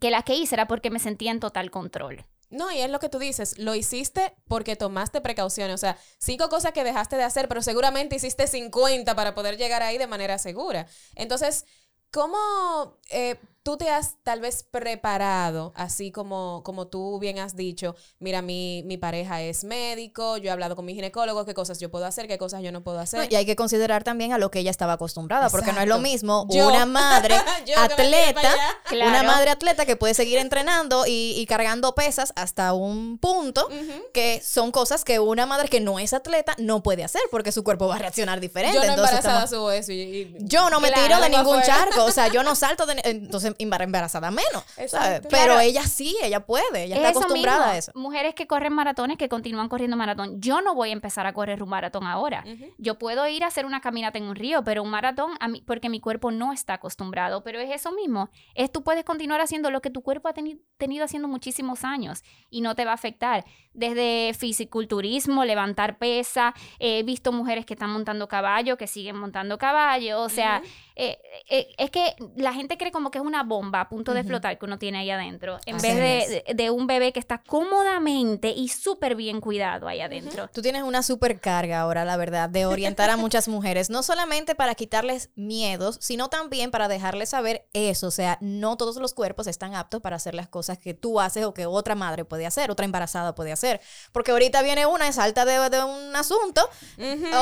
que 0.00 0.10
las 0.10 0.24
que 0.24 0.36
hice 0.36 0.54
era 0.54 0.66
porque 0.66 0.88
me 0.88 0.98
sentía 0.98 1.32
en 1.32 1.40
total 1.40 1.70
control. 1.70 2.24
No, 2.48 2.72
y 2.72 2.78
es 2.78 2.90
lo 2.90 3.00
que 3.00 3.08
tú 3.08 3.18
dices, 3.18 3.58
lo 3.58 3.74
hiciste 3.74 4.34
porque 4.46 4.76
tomaste 4.76 5.20
precauciones, 5.20 5.74
o 5.74 5.78
sea, 5.78 5.98
cinco 6.18 6.48
cosas 6.48 6.72
que 6.72 6.84
dejaste 6.84 7.16
de 7.16 7.24
hacer, 7.24 7.48
pero 7.48 7.60
seguramente 7.60 8.16
hiciste 8.16 8.46
50 8.46 9.14
para 9.16 9.34
poder 9.34 9.56
llegar 9.56 9.82
ahí 9.82 9.98
de 9.98 10.06
manera 10.06 10.38
segura. 10.38 10.86
Entonces, 11.16 11.66
¿cómo 12.12 12.98
eh, 13.10 13.36
tú 13.66 13.76
te 13.76 13.90
has 13.90 14.14
tal 14.22 14.40
vez 14.40 14.62
preparado, 14.70 15.72
así 15.74 16.12
como, 16.12 16.62
como 16.64 16.86
tú 16.86 17.18
bien 17.18 17.40
has 17.40 17.56
dicho, 17.56 17.96
mira, 18.20 18.40
mi, 18.40 18.84
mi 18.86 18.96
pareja 18.96 19.42
es 19.42 19.64
médico, 19.64 20.36
yo 20.36 20.44
he 20.48 20.50
hablado 20.52 20.76
con 20.76 20.84
mi 20.84 20.94
ginecólogo, 20.94 21.44
qué 21.44 21.52
cosas 21.52 21.80
yo 21.80 21.90
puedo 21.90 22.06
hacer, 22.06 22.28
qué 22.28 22.38
cosas 22.38 22.62
yo 22.62 22.70
no 22.70 22.84
puedo 22.84 23.00
hacer? 23.00 23.18
No, 23.18 23.26
y 23.28 23.34
hay 23.34 23.44
que 23.44 23.56
considerar 23.56 24.04
también 24.04 24.32
a 24.32 24.38
lo 24.38 24.52
que 24.52 24.60
ella 24.60 24.70
estaba 24.70 24.92
acostumbrada, 24.92 25.50
porque 25.50 25.72
no 25.72 25.80
es 25.80 25.88
lo 25.88 25.98
mismo 25.98 26.46
Yo. 26.48 26.68
una 26.68 26.86
madre 26.86 27.34
atleta. 27.76 28.40
Claro. 28.84 29.10
una 29.10 29.24
madre 29.24 29.50
atleta 29.50 29.84
que 29.84 29.96
puede 29.96 30.14
seguir 30.14 30.38
entrenando 30.38 31.04
y, 31.04 31.34
y 31.36 31.44
cargando 31.46 31.94
pesas 31.96 32.32
hasta 32.36 32.72
un 32.72 33.18
punto, 33.18 33.68
que 34.14 34.40
son 34.44 34.70
cosas 34.70 35.02
que 35.04 35.18
una 35.18 35.44
madre 35.44 35.68
que 35.68 35.80
no 35.80 35.98
es 35.98 36.12
atleta 36.12 36.54
no 36.58 36.84
puede 36.84 37.02
hacer, 37.02 37.22
porque 37.32 37.50
su 37.50 37.64
cuerpo 37.64 37.88
va 37.88 37.96
a 37.96 37.98
reaccionar 37.98 38.38
diferente. 38.38 38.76
yo 38.76 38.84
no 38.84 38.90
Entonces, 38.90 39.16
embarazada 39.18 39.44
estamos- 39.44 39.50
subo 39.60 39.70
eso 39.72 39.90
y, 39.90 40.00
y- 40.02 40.36
yo 40.40 40.70
no 40.70 40.78
me 40.78 40.88
Claro, 40.88 41.02
tiro 41.06 41.20
de 41.20 41.30
ningún 41.30 41.62
charco, 41.62 42.04
o 42.04 42.12
sea, 42.12 42.28
yo 42.28 42.44
no 42.44 42.54
salto 42.54 42.86
de, 42.86 43.00
entonces 43.04 43.54
embarazada 43.58 44.30
menos. 44.30 44.64
Pero 44.76 45.28
Claro. 45.28 45.60
ella 45.60 45.82
sí, 45.84 46.16
ella 46.22 46.44
puede, 46.46 46.84
ella 46.84 46.96
está 46.96 47.10
Es 47.10 47.16
acostumbrada 47.16 47.58
mismo. 47.58 47.72
a 47.72 47.76
eso. 47.78 47.92
Mujeres 47.94 48.34
que 48.34 48.46
corren 48.46 48.72
maratones, 48.72 49.16
que 49.16 49.28
continúan 49.28 49.68
corriendo 49.68 49.96
maratón. 49.96 50.40
Yo 50.40 50.60
no 50.60 50.74
voy 50.74 50.90
a 50.90 50.92
empezar 50.92 51.26
a 51.26 51.32
correr 51.32 51.62
un 51.62 51.68
maratón 51.68 52.04
ahora. 52.06 52.44
Yo 52.78 52.98
puedo 52.98 53.26
ir 53.28 53.44
a 53.44 53.48
hacer 53.48 53.66
una 53.66 53.80
caminata 53.80 54.18
en 54.18 54.24
un 54.24 54.36
río, 54.36 54.62
pero 54.64 54.82
un 54.82 54.90
maratón, 54.90 55.32
a 55.40 55.48
mí, 55.48 55.62
porque 55.66 55.88
mi 55.88 56.00
cuerpo 56.00 56.30
no 56.30 56.52
está 56.52 56.74
acostumbrado. 56.74 57.42
Pero 57.42 57.58
es 57.60 57.70
eso 57.74 57.92
mismo. 57.92 58.30
Es 58.54 58.70
tú 58.72 58.82
puedes 58.82 59.04
continuar 59.04 59.40
haciendo 59.40 59.70
lo 59.70 59.80
que 59.80 59.90
tu 59.90 60.02
cuerpo 60.02 60.28
ha 60.28 60.34
teni- 60.34 60.60
tenido 60.76 61.04
haciendo 61.04 61.28
muchísimos 61.28 61.84
años 61.84 62.22
y 62.50 62.60
no 62.60 62.74
te 62.74 62.84
va 62.84 62.92
a 62.92 62.94
afectar. 62.94 63.44
Desde 63.72 64.32
fisiculturismo, 64.38 65.44
levantar 65.44 65.98
pesa. 65.98 66.54
He 66.78 67.02
visto 67.02 67.30
mujeres 67.30 67.66
que 67.66 67.74
están 67.74 67.90
montando 67.90 68.26
caballo, 68.26 68.76
que 68.78 68.86
siguen 68.86 69.16
montando 69.16 69.58
caballo. 69.58 70.22
O 70.22 70.28
sea, 70.30 70.62
eh, 70.94 71.18
eh, 71.50 71.68
es 71.76 71.90
que 71.90 72.14
la 72.36 72.54
gente 72.54 72.78
cree 72.78 72.90
como 72.90 73.10
que 73.10 73.18
es 73.18 73.24
una 73.24 73.42
bomba 73.42 73.82
a 73.82 73.88
punto 73.90 74.12
de 74.14 74.20
Ujú. 74.20 74.28
explotar 74.28 74.58
que 74.58 74.64
uno 74.64 74.78
tiene 74.78 74.98
ahí 74.98 75.10
adentro. 75.10 75.58
En 75.66 75.76
Así 75.76 75.88
vez 75.88 75.96
de, 76.28 76.44
de- 76.46 76.54
de 76.54 76.70
un 76.70 76.86
bebé 76.86 77.12
que 77.12 77.20
está 77.20 77.42
cómodamente 77.46 78.48
y 78.50 78.68
súper 78.68 79.14
bien 79.14 79.40
cuidado 79.40 79.88
ahí 79.88 80.00
adentro. 80.00 80.48
Tú 80.52 80.62
tienes 80.62 80.82
una 80.82 81.02
supercarga 81.02 81.80
ahora, 81.80 82.04
la 82.04 82.16
verdad, 82.16 82.48
de 82.48 82.66
orientar 82.66 83.10
a 83.10 83.16
muchas 83.18 83.46
mujeres, 83.48 83.90
no 83.90 84.02
solamente 84.02 84.54
para 84.54 84.74
quitarles 84.74 85.30
miedos, 85.36 85.98
sino 86.00 86.28
también 86.28 86.70
para 86.70 86.88
dejarles 86.88 87.28
saber 87.30 87.66
eso. 87.74 88.06
O 88.06 88.10
sea, 88.10 88.38
no 88.40 88.76
todos 88.76 88.96
los 88.96 89.12
cuerpos 89.14 89.46
están 89.46 89.74
aptos 89.74 90.00
para 90.00 90.16
hacer 90.16 90.34
las 90.34 90.48
cosas 90.48 90.65
que 90.74 90.94
tú 90.94 91.20
haces 91.20 91.44
o 91.44 91.54
que 91.54 91.66
otra 91.66 91.94
madre 91.94 92.24
puede 92.24 92.46
hacer, 92.46 92.70
otra 92.70 92.84
embarazada 92.84 93.34
puede 93.34 93.52
hacer. 93.52 93.80
Porque 94.12 94.32
ahorita 94.32 94.62
viene 94.62 94.86
una, 94.86 95.08
es 95.08 95.14
salta 95.14 95.44
de, 95.44 95.70
de 95.70 95.82
un 95.82 96.14
asunto, 96.16 96.68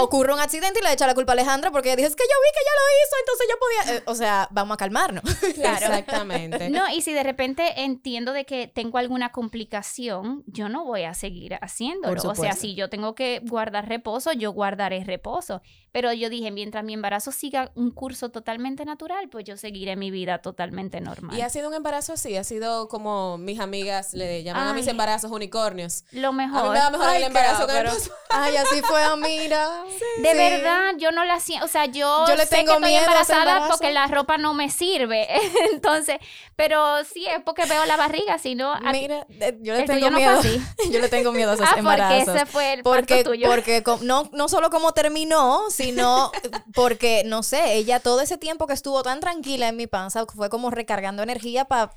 ocurre 0.01 0.33
un 0.33 0.41
accidente 0.41 0.81
y 0.81 0.83
le 0.83 0.93
echa 0.93 1.07
la 1.07 1.15
culpa 1.15 1.33
a 1.33 1.35
Alejandra 1.35 1.71
porque 1.71 1.89
ella 1.89 1.97
dice, 1.97 2.09
es 2.09 2.17
que 2.17 2.25
yo 2.25 2.37
vi 2.43 2.51
que 2.53 2.61
ella 2.61 2.75
lo 2.81 2.87
hizo, 3.01 3.17
entonces 3.21 3.47
yo 3.51 3.59
podía... 3.59 3.97
Eh, 3.97 4.03
o 4.07 4.15
sea, 4.15 4.49
vamos 4.51 4.75
a 4.75 4.79
calmarnos. 4.79 5.25
Claro. 5.55 5.87
Exactamente. 5.87 6.69
No, 6.69 6.89
y 6.91 7.01
si 7.01 7.13
de 7.13 7.23
repente 7.23 7.83
entiendo 7.83 8.33
de 8.33 8.45
que 8.45 8.67
tengo 8.67 8.99
alguna 8.99 9.31
complicación, 9.31 10.43
yo 10.47 10.69
no 10.69 10.85
voy 10.85 11.05
a 11.05 11.15
seguir 11.15 11.55
haciéndolo. 11.61 12.21
Por 12.21 12.33
O 12.33 12.35
sea, 12.35 12.55
si 12.55 12.75
yo 12.75 12.91
tengo 12.91 13.15
que 13.15 13.41
guardar 13.45 13.89
reposo, 13.89 14.33
yo 14.33 14.53
guardaré 14.53 15.05
reposo. 15.05 15.63
Pero 15.93 16.13
yo 16.13 16.29
dije, 16.29 16.51
mientras 16.51 16.85
mi 16.85 16.93
embarazo 16.93 17.31
siga 17.31 17.71
un 17.77 17.93
curso 17.93 18.31
totalmente 18.31 18.85
natural, 18.85 19.29
pues 19.29 19.45
yo 19.45 19.57
seguiré 19.57 19.95
mi 19.95 20.11
vida 20.11 20.39
totalmente 20.39 21.01
normal. 21.01 21.39
Y 21.39 21.43
ha 21.43 21.49
sido 21.49 21.69
un 21.69 21.75
embarazo 21.75 22.15
así, 22.15 22.37
ha 22.37 22.43
sido 22.43 22.89
como 22.89 23.14
mis 23.39 23.61
amigas 23.61 24.13
le 24.15 24.43
llaman 24.43 24.69
a 24.69 24.73
mis 24.73 24.87
embarazos 24.87 25.31
unicornios. 25.31 26.05
Lo 26.13 26.29
A 26.29 26.33
mí 26.33 26.39
mejor. 26.47 26.73
me 26.73 26.79
va 26.79 26.91
mejor 26.91 27.09
Ay, 27.09 27.17
el 27.19 27.23
embarazo 27.25 27.67
que 27.67 27.79
esposo. 27.81 28.11
Ay, 28.31 28.57
así 28.57 28.81
fue, 28.83 29.03
mira. 29.17 29.69
De 30.23 30.31
Sí. 30.33 30.37
verdad, 30.37 30.95
yo 30.99 31.11
no 31.13 31.25
la 31.25 31.41
siento, 31.41 31.65
o 31.67 31.69
sea, 31.69 31.87
yo, 31.87 32.25
Yo 32.27 32.37
le 32.37 32.45
sé 32.47 32.57
tengo 32.57 32.73
que 32.73 32.75
estoy 32.75 32.89
miedo 32.91 33.01
a 33.01 33.05
embarazada 33.05 33.69
porque 33.69 33.93
la 33.93 34.07
ropa 34.07 34.39
no 34.39 34.55
me 34.55 34.71
sirve. 34.71 35.27
Entonces, 35.73 36.19
pero 36.57 37.05
sí 37.05 37.25
es 37.27 37.43
porque 37.45 37.65
veo 37.67 37.85
la 37.87 37.97
barriga, 37.97 38.39
si 38.39 38.55
no, 38.55 38.73
a- 38.73 38.81
Mira, 38.93 39.27
eh, 39.29 39.59
yo 39.61 39.75
le 39.75 39.85
tengo 39.85 40.11
miedo. 40.11 40.41
yo 40.91 41.01
le 41.01 41.09
tengo 41.09 41.33
miedo 41.33 41.51
a 41.51 41.55
esos 41.55 41.67
ah, 41.67 41.71
porque 41.75 41.81
embarazos. 41.81 42.35
ese 42.37 42.47
fue 42.47 42.73
el 42.75 42.83
porque, 42.83 43.15
parto 43.17 43.31
tuyo. 43.31 43.49
porque 43.49 43.83
no, 44.03 44.29
no 44.33 44.49
solo 44.49 44.71
como 44.71 44.93
terminó, 44.93 45.63
sino 45.71 46.31
porque, 46.75 47.23
no 47.27 47.43
sé, 47.43 47.75
ella 47.75 48.01
todo 48.01 48.21
ese 48.21 48.39
tiempo 48.39 48.67
que 48.67 48.75
estuvo 48.75 49.03
tan 49.03 49.21
tranquila 49.21 49.69
en 49.69 49.77
mi 49.77 49.87
panza 49.87 50.25
fue 50.27 50.49
como 50.51 50.71
recargando 50.71 51.23
energía 51.23 51.65
para 51.67 51.91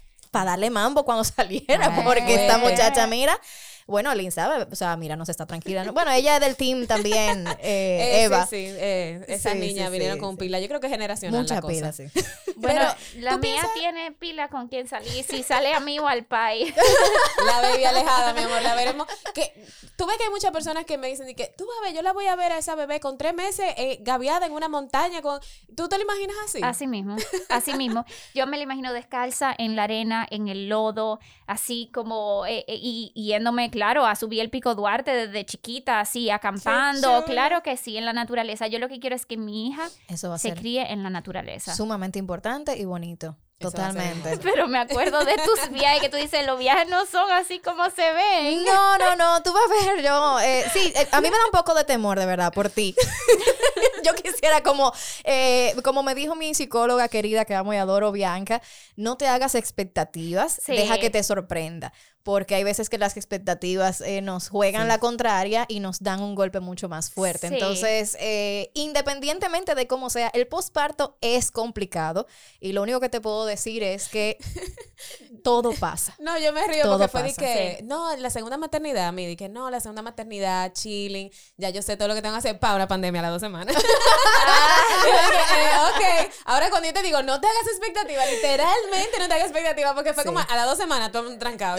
darle 0.46 0.70
mambo 0.70 1.06
cuando 1.06 1.24
saliera, 1.36 1.94
Ay, 1.96 2.04
porque 2.04 2.36
esta 2.36 2.58
muchacha, 2.58 3.08
mira, 3.08 3.40
bueno, 3.88 4.14
Lynn 4.14 4.32
sabe, 4.32 4.68
o 4.70 4.76
sea, 4.76 4.98
mira, 4.98 5.16
no 5.16 5.26
se 5.26 5.32
está 5.32 5.46
tranquila. 5.46 5.86
¿no? 5.86 5.94
Bueno, 5.94 6.12
ella 6.12 6.36
es 6.36 6.42
del 6.42 6.58
team 6.58 6.88
también, 6.88 7.48
eh, 7.60 8.18
Eh, 8.20 8.24
Eva. 8.24 8.46
Sí, 8.46 8.68
sí, 8.68 8.76
eh, 8.78 9.40
Sí, 9.42 9.50
niñas 9.58 9.86
sí, 9.88 9.92
vinieron 9.94 10.20
con 10.20 10.36
pila. 10.36 10.60
Yo 10.60 10.68
creo 10.68 10.80
que 10.82 10.88
es 10.88 10.92
generacional 10.92 11.42
Mucha 11.42 11.56
la 11.56 11.62
cosa. 11.62 11.74
pila, 11.74 11.92
sí. 11.94 12.04
Bueno, 12.60 12.82
la 13.18 13.32
¿tú 13.32 13.38
mía 13.40 13.54
piensas- 13.62 13.74
tiene 13.76 14.12
pila 14.14 14.50
con 14.50 14.68
quien 14.68 14.88
salir. 14.88 15.24
Si 15.24 15.44
sale 15.44 15.74
a 15.74 15.80
mí 15.80 16.00
o 16.00 16.08
al 16.08 16.26
país. 16.26 16.74
La 17.46 17.62
baby 17.62 17.84
alejada, 17.86 18.34
mi 18.34 18.42
amor, 18.42 18.62
la 18.62 18.76
veremos. 18.76 19.08
Que, 19.34 19.54
tú 19.96 20.06
ves 20.08 20.18
que 20.18 20.24
hay 20.26 20.30
muchas 20.30 20.52
personas 20.52 20.86
que 20.86 20.98
me 20.98 21.08
dicen 21.08 21.30
y 21.30 21.36
que 21.36 21.54
tú 21.58 21.66
vas 21.68 21.78
a 21.80 21.86
ver, 21.86 21.96
yo 21.96 22.02
la 22.02 22.14
voy 22.14 22.26
a 22.26 22.36
ver 22.36 22.52
a 22.52 22.58
esa 22.58 22.76
bebé 22.76 23.00
con 23.00 23.18
tres 23.18 23.34
meses 23.34 23.66
eh, 23.78 24.00
gaviada 24.02 24.46
en 24.48 24.54
una 24.54 24.68
montaña. 24.68 25.22
con 25.22 25.40
¿Tú 25.76 25.88
te 25.88 25.98
lo 25.98 26.04
imaginas 26.04 26.36
así? 26.46 26.60
Así 26.64 26.88
mismo, 26.88 27.16
así 27.50 27.74
mismo. 27.76 28.06
Yo 28.34 28.48
me 28.48 28.58
la 28.58 28.64
imagino 28.64 28.92
descalza 28.94 29.54
en 29.58 29.76
la 29.76 29.84
arena, 29.84 30.26
en 30.30 30.48
el 30.48 30.68
lodo, 30.68 31.20
así 31.46 31.90
como, 31.94 32.46
eh, 32.48 32.66
eh, 32.68 32.80
y 32.82 33.12
yéndome, 33.16 33.70
claro, 33.70 34.06
a 34.06 34.16
subir 34.16 34.42
el 34.42 34.50
Pico 34.50 34.74
Duarte 34.76 35.12
desde 35.14 35.46
chiquita, 35.46 36.00
así, 36.00 36.30
acampando. 36.30 37.24
Claro 37.26 37.62
que 37.64 37.78
sí, 37.78 37.98
en 37.98 38.06
la 38.06 38.14
naturaleza. 38.14 38.68
Yo 38.68 38.80
lo 38.80 38.88
que 38.90 39.00
quiero 39.00 39.16
es 39.16 39.26
que 39.26 39.38
mi 39.38 39.68
hija 39.68 39.88
Eso 40.08 40.30
va 40.30 40.36
a 40.36 40.40
se 40.40 40.50
ser 40.50 40.58
críe 40.60 40.92
en 40.92 41.04
la 41.04 41.10
naturaleza. 41.10 41.76
sumamente 41.76 42.18
importante 42.20 42.47
y 42.76 42.86
bonito. 42.86 43.36
Eso 43.60 43.72
Totalmente. 43.72 44.38
Pero 44.44 44.68
me 44.68 44.78
acuerdo 44.78 45.26
de 45.26 45.36
tus 45.38 45.70
viajes 45.72 46.02
que 46.02 46.10
tú 46.10 46.18
dices, 46.18 46.46
los 46.46 46.60
viajes 46.60 46.88
no 46.90 47.06
son 47.08 47.32
así 47.32 47.60
como 47.60 47.90
se 47.90 48.14
ven. 48.14 48.64
No, 48.64 48.98
no, 49.00 49.16
no, 49.16 49.42
tú 49.42 49.52
vas 49.52 49.64
a 49.66 49.94
ver, 49.94 50.04
yo, 50.06 50.40
eh, 50.42 50.64
sí, 50.74 50.94
eh, 50.96 51.08
a 51.12 51.22
mí 51.22 51.30
me 51.30 51.36
da 51.38 51.46
un 51.46 51.52
poco 51.52 51.74
de 51.74 51.84
temor, 51.84 52.20
de 52.20 52.28
verdad, 52.28 52.54
por 52.54 52.70
ti. 52.70 52.96
yo 54.04 54.14
quisiera 54.14 54.62
como, 54.62 54.94
eh, 55.24 55.76
como 55.84 56.04
me 56.04 56.14
dijo 56.14 56.36
mi 56.36 56.54
psicóloga 56.54 57.10
querida 57.10 57.46
que 57.46 57.56
amo 57.56 57.74
y 57.74 57.78
adoro, 57.78 58.12
Bianca, 58.12 58.62
no 58.96 59.18
te 59.18 59.28
hagas 59.28 59.56
expectativas, 59.56 60.60
Sí. 60.64 60.74
deja 60.74 61.00
que 61.00 61.10
te 61.10 61.24
sorprenda. 61.24 61.94
Porque 62.28 62.56
hay 62.56 62.66
veces 62.66 62.90
que 62.90 62.98
las 62.98 63.16
expectativas 63.16 64.02
eh, 64.02 64.22
nos 64.22 64.50
juegan 64.50 64.90
la 64.90 64.98
contraria 64.98 65.64
y 65.70 65.80
nos 65.80 66.00
dan 66.00 66.22
un 66.22 66.36
golpe 66.36 66.60
mucho 66.60 66.90
más 66.90 67.10
fuerte. 67.10 67.48
Sí. 67.48 67.54
Entonces, 67.54 68.18
eh, 68.20 68.70
independientemente 68.74 69.76
de 69.76 69.88
cómo 69.88 70.10
sea, 70.10 70.28
el 70.34 70.46
posparto 70.46 71.18
es 71.22 71.52
complicado 71.52 72.28
y 72.60 72.74
lo 72.74 72.82
único 72.82 73.00
que 73.00 73.08
te 73.08 73.22
puedo 73.22 73.46
decir 73.46 73.82
es 73.82 74.10
que 74.10 74.38
todo 75.42 75.72
pasa. 75.72 76.18
No, 76.20 76.38
yo 76.38 76.52
me 76.52 76.68
río 76.68 76.84
Todo 76.84 76.98
porque 76.98 77.08
fue 77.08 77.24
de 77.24 77.30
pasa. 77.30 77.42
que, 77.42 77.80
no, 77.86 78.14
la 78.18 78.30
segunda 78.30 78.58
maternidad, 78.58 79.14
me 79.14 79.26
dije, 79.26 79.48
no, 79.48 79.72
la 79.72 79.80
segunda 79.80 80.02
maternidad, 80.02 80.74
chilling, 80.74 81.32
ya 81.56 81.70
yo 81.70 81.82
sé 81.82 81.96
todo 81.96 82.10
lo 82.10 82.14
que 82.14 82.22
tengo 82.22 82.36
que 82.36 82.40
hacer 82.40 82.60
para 82.60 82.76
una 82.76 82.90
pandemia 82.90 83.22
a 83.22 83.24
las 83.24 83.32
dos 83.32 83.42
semanas. 83.42 83.74
Ok, 84.88 86.32
ahora 86.46 86.70
cuando 86.70 86.88
yo 86.88 86.94
te 86.94 87.02
digo, 87.04 87.22
no 87.24 87.40
te 87.40 87.48
hagas 87.48 87.68
expectativa, 87.68 88.26
literalmente 88.26 89.20
no 89.20 89.28
te 89.28 89.34
hagas 89.34 89.46
expectativa, 89.48 89.94
porque 89.94 90.14
fue 90.14 90.24
Sí. 90.24 90.28
como 90.28 90.40
a 90.40 90.56
las 90.56 90.66
dos 90.66 90.78
semanas 90.78 91.12
todo 91.12 91.38
trancado. 91.38 91.78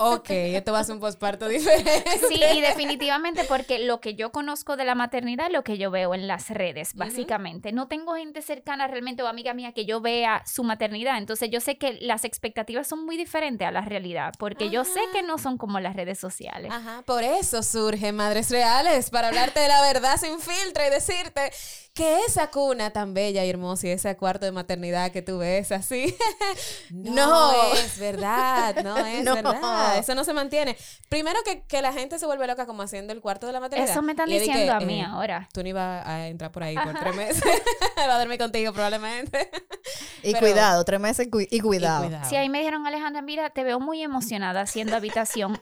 Ok, 0.00 0.30
esto 0.30 0.72
va 0.72 0.80
a 0.80 0.84
ser 0.84 0.94
un 0.94 1.00
posparto 1.00 1.48
diferente. 1.48 2.04
Sí, 2.28 2.40
y 2.54 2.60
definitivamente 2.60 3.44
porque 3.44 3.78
lo 3.78 4.00
que 4.00 4.14
yo 4.14 4.32
conozco 4.32 4.76
de 4.76 4.84
la 4.84 4.94
maternidad 4.94 5.46
es 5.46 5.52
lo 5.52 5.62
que 5.64 5.78
yo 5.78 5.90
veo 5.90 6.14
en 6.14 6.26
las 6.26 6.50
redes, 6.50 6.94
básicamente. 6.94 7.72
No 7.72 7.86
tengo 7.88 8.14
gente 8.14 8.42
cercana 8.42 8.86
realmente 8.88 9.22
o 9.22 9.26
amiga 9.28 9.54
mía 9.54 9.72
que 9.72 9.84
yo 9.84 10.00
vea 10.00 10.42
su 10.46 10.64
maternidad, 10.64 11.18
entonces 11.18 11.50
yo 11.50 11.60
sé 11.60 11.78
que 11.78 11.98
las 12.00 12.24
expectativas 12.24 12.86
son 12.86 13.04
muy 13.04 13.16
diferentes 13.16 13.66
a 13.66 13.70
la 13.70 13.82
realidad, 13.82 14.32
porque 14.38 14.70
yo 14.70 14.84
sé 14.84 15.00
que 15.12 15.22
no 15.22 15.38
son 15.38 15.58
como 15.58 15.80
las 15.80 15.94
redes 15.96 16.18
sociales. 16.18 16.70
Ajá, 16.72 17.02
por 17.06 17.22
eso 17.22 17.62
surge 17.62 18.12
Madres 18.12 18.50
Reales, 18.50 19.10
para 19.10 19.28
hablarte 19.28 19.60
de 19.60 19.68
la 19.68 19.80
verdad 19.82 20.16
sin 20.18 20.38
filtro 20.40 20.84
y 20.86 20.90
decirte 20.90 21.52
que 21.94 22.03
esa 22.26 22.50
cuna 22.50 22.90
tan 22.90 23.14
bella 23.14 23.44
y 23.44 23.50
hermosa 23.50 23.86
y 23.86 23.90
ese 23.90 24.16
cuarto 24.16 24.44
de 24.46 24.52
maternidad 24.52 25.10
que 25.12 25.22
tú 25.22 25.38
ves 25.38 25.72
así, 25.72 26.14
no, 26.90 27.14
No. 27.14 27.74
es 27.74 27.98
verdad, 27.98 28.76
no 28.82 28.96
es 29.06 29.24
No. 29.24 29.34
verdad, 29.34 29.98
eso 29.98 30.14
no 30.14 30.24
se 30.24 30.32
mantiene. 30.32 30.76
Primero 31.08 31.40
que, 31.44 31.64
que 31.66 31.82
la 31.82 31.92
gente 31.92 32.18
se 32.18 32.26
vuelve 32.26 32.46
loca 32.46 32.66
como 32.66 32.82
haciendo 32.82 33.12
el 33.12 33.20
cuarto 33.20 33.46
de 33.46 33.52
la 33.52 33.60
maternidad. 33.60 33.90
Eso 33.90 34.02
me 34.02 34.12
están 34.12 34.28
Y 34.30 34.38
diciendo 34.38 34.64
que, 34.78 34.84
a 34.84 34.86
mí 34.86 35.00
eh, 35.00 35.04
ahora. 35.08 35.48
Tú 35.52 35.62
no 35.62 35.68
ibas 35.68 36.06
a 36.06 36.26
entrar 36.28 36.50
por 36.52 36.62
ahí 36.62 36.74
por 36.76 36.94
tres 36.98 37.14
meses, 37.16 37.42
va 37.98 38.14
a 38.14 38.18
dormir 38.18 38.38
contigo 38.38 38.72
probablemente. 38.72 39.50
Y 40.22 40.32
Pero- 40.32 40.40
cuidado, 40.40 40.84
tres 40.84 41.00
meses 41.00 41.28
cu- 41.30 41.40
y 41.40 41.60
cuidado. 41.60 42.04
Y 42.04 42.08
cuidado. 42.08 42.28
Si 42.28 42.36
ahí 42.36 42.48
me 42.48 42.58
dijeron, 42.58 42.86
Alejandra, 42.86 43.22
mira, 43.22 43.50
te 43.50 43.64
veo 43.64 43.80
muy 43.80 44.02
emocionada 44.02 44.62
haciendo 44.62 44.96
habitación, 44.96 45.60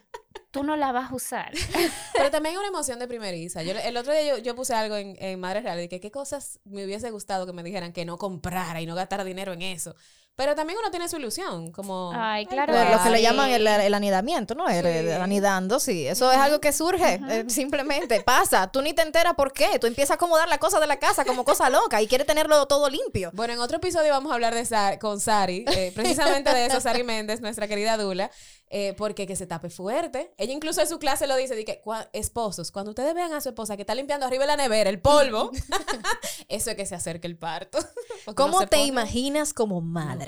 tú 0.53 0.63
no 0.63 0.77
la 0.77 0.93
vas 0.93 1.11
a 1.11 1.15
usar. 1.15 1.51
Pero 2.15 2.31
también 2.31 2.57
una 2.57 2.69
emoción 2.69 2.99
de 3.01 3.09
primeriza. 3.09 3.63
Yo, 3.65 3.73
el 3.73 3.97
otro 3.97 4.13
día 4.13 4.37
yo, 4.37 4.39
yo 4.39 4.55
puse 4.55 4.75
algo 4.75 4.95
en, 4.97 5.17
en 5.19 5.41
Madres 5.41 5.65
Reales 5.65 5.85
de 5.85 5.89
que 5.89 5.99
qué 5.99 6.13
cosas 6.13 6.61
me 6.65 6.85
hubiese 6.85 7.11
gustado 7.11 7.47
que 7.47 7.53
me 7.53 7.63
dijeran 7.65 7.93
que 7.93 8.05
no 8.05 8.19
comprara 8.19 8.81
y 8.81 8.87
no 8.87 8.95
gastara 8.95 9.25
dinero 9.25 9.53
en 9.55 9.63
eso. 9.63 9.97
Pero 10.35 10.55
también 10.55 10.79
uno 10.79 10.91
tiene 10.91 11.09
su 11.11 11.19
ilusión, 11.19 11.73
como... 11.73 12.11
Ay, 12.15 12.47
claro 12.47 12.73
Lo, 12.73 12.79
que 12.83 12.91
lo 12.97 13.03
que 13.03 13.11
le 13.11 13.21
llaman 13.23 13.51
el, 13.51 13.67
el 13.67 13.93
anidamiento, 13.95 14.55
¿no? 14.55 14.67
El, 14.69 14.87
el 14.87 15.07
Sí. 15.09 15.13
anidando, 15.13 15.79
sí. 15.79 16.07
Eso 16.07 16.33
es 16.33 16.39
algo 16.39 16.59
que 16.59 16.73
surge, 16.73 17.21
eh, 17.29 17.45
simplemente 17.49 18.23
pasa. 18.23 18.71
Tú 18.73 18.81
ni 18.81 18.95
te 18.95 19.03
enteras 19.03 19.35
por 19.35 19.53
qué. 19.53 19.79
Tú 19.79 19.87
empiezas 19.87 20.13
a 20.13 20.15
acomodar 20.15 20.49
las 20.49 20.59
cosas 20.59 20.81
de 20.81 20.87
la 20.87 20.99
casa 20.99 21.27
como 21.27 21.45
cosa 21.45 21.69
loca 21.69 22.01
y 22.01 22.07
quieres 22.09 22.27
tenerlo 22.27 22.65
todo 22.67 22.89
limpio. 22.89 23.31
Bueno, 23.35 23.53
en 23.53 23.61
otro 23.61 23.77
episodio 23.77 24.11
vamos 24.11 24.33
a 24.33 24.35
hablar 24.35 24.55
de 24.55 24.65
Sa- 24.65 24.99
con 24.99 25.21
Sari, 25.21 25.67
eh, 25.69 25.93
precisamente 25.95 26.53
de 26.53 26.65
eso, 26.67 26.81
Sari 26.81 27.05
Méndez, 27.05 27.43
nuestra 27.43 27.69
querida 27.69 27.99
Dula, 27.99 28.31
eh, 28.71 28.95
porque 28.97 29.27
que 29.27 29.37
se 29.37 29.47
tape 29.47 29.69
fuerte. 29.69 30.33
Ella 30.39 30.55
incluso 30.55 30.81
en 30.81 30.89
su 30.89 30.99
clase 30.99 31.27
lo 31.27 31.37
dice, 31.37 31.55
cua- 31.85 32.09
esposos, 32.15 32.73
cuando 32.73 32.93
ustedes 32.93 33.13
vean 33.15 33.35
a 33.35 33.43
su 33.43 33.51
esposa 33.51 33.77
que 33.77 33.83
está 33.83 33.95
limpiando 33.95 34.25
arriba 34.27 34.45
de 34.45 34.47
la 34.49 34.57
nevera 34.57 34.89
el 34.89 34.99
polvo, 34.99 35.51
eso 36.49 36.71
es 36.71 36.77
que 36.77 36.87
se 36.87 36.95
acerque 36.95 37.27
el 37.27 37.37
parto. 37.37 37.79
¿Cómo 38.35 38.61
te 38.61 38.77
pone- 38.79 38.87
imaginas 38.87 39.53
como 39.53 39.81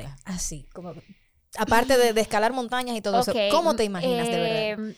madre? 0.03 0.15
Así, 0.25 0.67
como... 0.73 0.95
Aparte 1.57 1.97
de, 1.97 2.13
de 2.13 2.21
escalar 2.21 2.53
montañas 2.53 2.97
y 2.97 3.01
todo 3.01 3.21
eso, 3.21 3.33
¿cómo 3.51 3.77
te 3.77 3.85
imaginas 3.85 4.27
de 4.27 4.39
verdad? 4.39 4.63
em, 4.71 4.95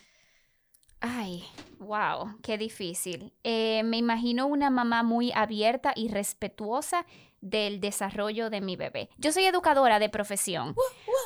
Ay, 1.00 1.44
wow, 1.78 2.38
qué 2.42 2.58
difícil. 2.58 3.32
Eh, 3.44 3.82
me 3.84 3.96
imagino 3.96 4.46
una 4.46 4.70
mamá 4.70 5.02
muy 5.02 5.32
abierta 5.32 5.92
y 5.94 6.08
respetuosa 6.08 7.06
del 7.40 7.80
desarrollo 7.80 8.50
de 8.50 8.60
mi 8.60 8.76
bebé. 8.76 9.08
Yo 9.18 9.30
soy 9.30 9.44
educadora 9.44 9.98
de 9.98 10.08
profesión, 10.08 10.74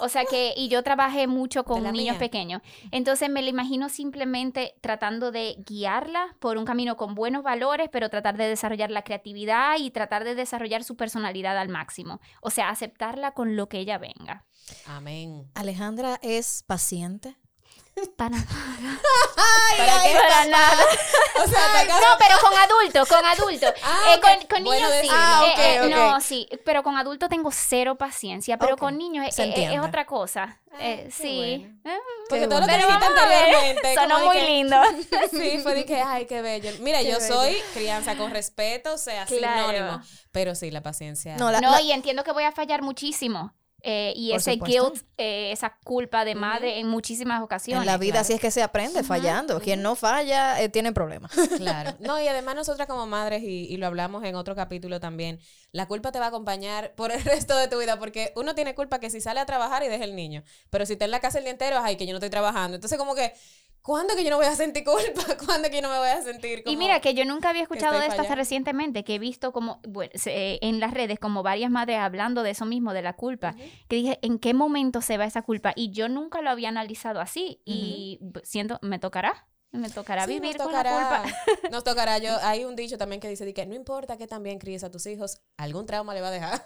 o 0.00 0.09
sea 0.09 0.25
que, 0.25 0.52
y 0.57 0.69
yo 0.69 0.83
trabajé 0.83 1.26
mucho 1.26 1.64
con 1.64 1.83
niños 1.85 2.16
mía. 2.16 2.19
pequeños, 2.19 2.62
entonces 2.90 3.30
me 3.30 3.42
la 3.42 3.49
imagino 3.49 3.88
simplemente 3.88 4.75
tratando 4.80 5.30
de 5.30 5.57
guiarla 5.66 6.37
por 6.38 6.59
un 6.59 6.64
camino 6.64 6.97
con 6.97 7.14
buenos 7.14 7.42
valores, 7.42 7.88
pero 7.90 8.11
tratar 8.11 8.37
de 8.37 8.49
desarrollar 8.49 8.90
la 8.90 9.02
creatividad 9.02 9.78
y 9.78 9.90
tratar 9.90 10.25
de 10.25 10.35
desarrollar 10.35 10.85
su 10.85 10.97
personalidad 10.97 11.57
al 11.57 11.69
máximo, 11.69 12.21
o 12.42 12.50
sea, 12.50 12.69
aceptarla 12.69 13.33
con 13.33 13.57
lo 13.57 13.69
que 13.69 13.78
ella 13.78 13.99
venga. 13.99 14.45
Amén. 14.87 15.50
Alejandra 15.54 16.19
es 16.23 16.64
paciente. 16.66 17.37
Para 18.16 18.37
¿Para 19.76 20.02
qué? 20.02 20.14
Para 20.14 20.44
nada. 20.46 20.82
O 21.42 21.49
sea, 21.49 21.84
No, 21.88 22.18
pero 22.18 22.37
con 22.40 22.52
adultos, 22.58 23.08
con 23.08 23.25
adultos. 23.25 23.72
Ah, 23.82 24.14
Eh, 24.14 24.20
con, 24.49 24.62
Bueno 24.64 24.78
niños 24.78 24.90
sí. 24.90 24.96
decirlo. 24.96 25.16
Ah, 25.18 25.44
Eh, 25.58 25.75
eh. 25.84 25.88
No, 25.88 26.20
sí, 26.20 26.49
pero 26.64 26.82
con 26.82 26.96
adultos 26.99 27.28
tengo 27.30 27.50
cero 27.50 27.96
paciencia, 27.96 28.58
pero 28.58 28.76
con 28.76 28.99
niños 28.99 29.26
es, 29.26 29.80
otra 29.82 30.04
cosa. 30.06 30.60
Ah, 30.72 30.76
Eh, 30.80 31.04
qué 31.06 31.10
sí. 31.10 31.37
bueno. 31.58 31.80
Eh, 31.96 31.99
Porque 32.28 32.46
todo 32.46 32.60
lo 32.60 32.66
que 32.66 32.72
Pero 32.72 32.87
dijiste 32.87 33.04
vamos 33.06 33.22
a 33.22 33.26
ver. 33.26 33.42
anteriormente. 33.44 33.94
Sonó 33.94 34.18
muy 34.26 34.37
que- 34.37 34.44
lindo. 34.46 34.76
Sí, 35.30 35.58
fue 35.62 35.75
de 35.75 35.84
que, 35.84 36.00
ay, 36.00 36.26
qué 36.26 36.42
bello. 36.42 36.70
Mira, 36.80 36.99
Qué 36.99 37.10
yo 37.10 37.18
bello. 37.18 37.34
soy 37.34 37.56
crianza 37.75 38.16
con 38.16 38.30
respeto, 38.30 38.94
o 38.94 38.99
sea, 38.99 39.25
Claro. 39.26 39.68
sinónimo. 39.68 40.02
Pero 40.30 40.54
sí, 40.54 40.70
la 40.70 40.82
paciencia. 40.82 41.37
No, 41.37 41.50
la- 41.50 41.60
No, 41.60 41.70
la- 41.72 41.80
y 41.82 41.90
entiendo 41.92 42.22
que 42.22 42.32
voy 42.32 42.44
a 42.44 42.52
fallar 42.52 42.82
muchísimo. 42.82 43.54
Eh, 43.82 44.12
y 44.16 44.30
Por 44.30 44.38
ese 44.38 44.52
supuesto. 44.54 44.90
guilt, 44.90 45.02
eh, 45.16 45.52
esa 45.52 45.76
culpa 45.84 46.25
de 46.25 46.34
madre 46.34 46.78
en 46.78 46.87
muchísimas 46.87 47.42
ocasiones. 47.42 47.82
en 47.82 47.87
la 47.87 47.99
vida 47.99 48.12
claro. 48.12 48.22
así 48.22 48.32
es 48.34 48.40
que 48.40 48.50
se 48.50 48.62
aprende, 48.62 49.02
fallando. 49.02 49.60
Quien 49.60 49.82
no 49.82 49.96
falla 49.96 50.60
eh, 50.60 50.68
tiene 50.68 50.92
problemas. 50.92 51.32
Claro. 51.56 51.96
No, 52.00 52.20
y 52.20 52.26
además 52.26 52.54
nosotras 52.54 52.87
como 52.88 53.06
madres, 53.06 53.42
y, 53.42 53.66
y 53.66 53.76
lo 53.76 53.87
hablamos 53.87 54.25
en 54.25 54.34
otro 54.34 54.54
capítulo 54.54 54.99
también, 55.00 55.40
la 55.72 55.87
culpa 55.87 56.10
te 56.12 56.18
va 56.18 56.26
a 56.26 56.28
acompañar 56.28 56.94
por 56.94 57.12
el 57.12 57.22
resto 57.25 57.56
de 57.56 57.68
tu 57.68 57.78
vida, 57.78 57.99
porque 57.99 58.32
uno 58.37 58.54
tiene 58.54 58.75
culpa 58.75 58.99
que 58.99 59.10
si 59.10 59.20
sale 59.20 59.40
a 59.40 59.46
trabajar 59.46 59.82
y 59.82 59.88
deja 59.88 60.04
el 60.04 60.16
niño, 60.16 60.42
pero 60.70 60.87
si 60.87 60.94
está 60.94 61.04
en 61.04 61.10
la 61.10 61.20
casa 61.20 61.38
el 61.38 61.44
día 61.44 61.52
entero, 61.52 61.78
ay, 61.82 61.96
que 61.96 62.06
yo 62.06 62.12
no 62.12 62.18
estoy 62.18 62.30
trabajando. 62.30 62.75
Entonces 62.76 62.99
como 62.99 63.14
que, 63.14 63.32
¿cuándo 63.82 64.14
que 64.16 64.25
yo 64.25 64.30
no 64.30 64.37
voy 64.37 64.46
a 64.46 64.54
sentir 64.56 64.84
culpa? 64.84 65.37
¿Cuándo 65.46 65.68
que 65.70 65.76
yo 65.76 65.82
no 65.82 65.90
me 65.90 65.99
voy 65.99 66.08
a 66.08 66.22
sentir 66.22 66.62
como... 66.62 66.72
Y 66.72 66.76
mira 66.76 67.00
que 67.00 67.14
yo 67.14 67.25
nunca 67.25 67.50
había 67.50 67.62
escuchado 67.62 67.99
de 67.99 68.06
esto 68.06 68.22
hasta 68.22 68.34
recientemente, 68.34 69.04
que 69.04 69.14
he 69.14 69.18
visto 69.18 69.52
como, 69.52 69.80
bueno, 69.88 70.12
se- 70.14 70.58
en 70.64 70.80
las 70.80 70.92
redes 70.94 71.18
como 71.18 71.42
varias 71.42 71.70
madres 71.70 71.99
hablando 71.99 72.42
de 72.42 72.50
eso 72.50 72.64
mismo, 72.66 72.92
de 72.92 73.02
la 73.02 73.14
culpa, 73.14 73.54
que 73.88 73.96
dije, 73.96 74.18
¿en 74.22 74.38
qué 74.38 74.54
momento 74.54 75.00
se 75.02 75.16
va 75.18 75.25
esa 75.25 75.42
culpa? 75.42 75.72
Y 75.76 75.90
yo 75.92 76.08
nunca 76.08 76.40
lo 76.42 76.50
había 76.50 76.68
analizado 76.68 77.20
así 77.20 77.60
y 77.64 78.18
b- 78.20 78.40
siento, 78.44 78.78
me 78.82 78.99
tocará, 78.99 79.46
me 79.72 79.88
tocará 79.88 80.26
Sí, 80.26 80.32
vivir 80.40 80.56
nos 80.56 80.66
con 80.66 80.72
la 80.72 80.82
tocará, 80.82 81.22
culpa. 81.22 81.38
Nos 81.70 81.84
tocará. 81.84 82.18
Yo, 82.18 82.37
hay 82.42 82.64
un 82.64 82.75
dicho 82.75 82.99
también 82.99 83.20
que 83.20 83.28
dice 83.28 83.44
de 83.44 83.54
que 83.54 83.64
no 83.66 83.75
importa 83.76 84.16
que 84.16 84.26
también 84.26 84.58
críes 84.58 84.82
a 84.82 84.90
tus 84.90 85.06
hijos, 85.06 85.38
algún 85.58 85.87
trauma 85.87 86.12
le 86.12 86.20
va 86.20 86.28
a 86.28 86.32
dejar. 86.32 86.64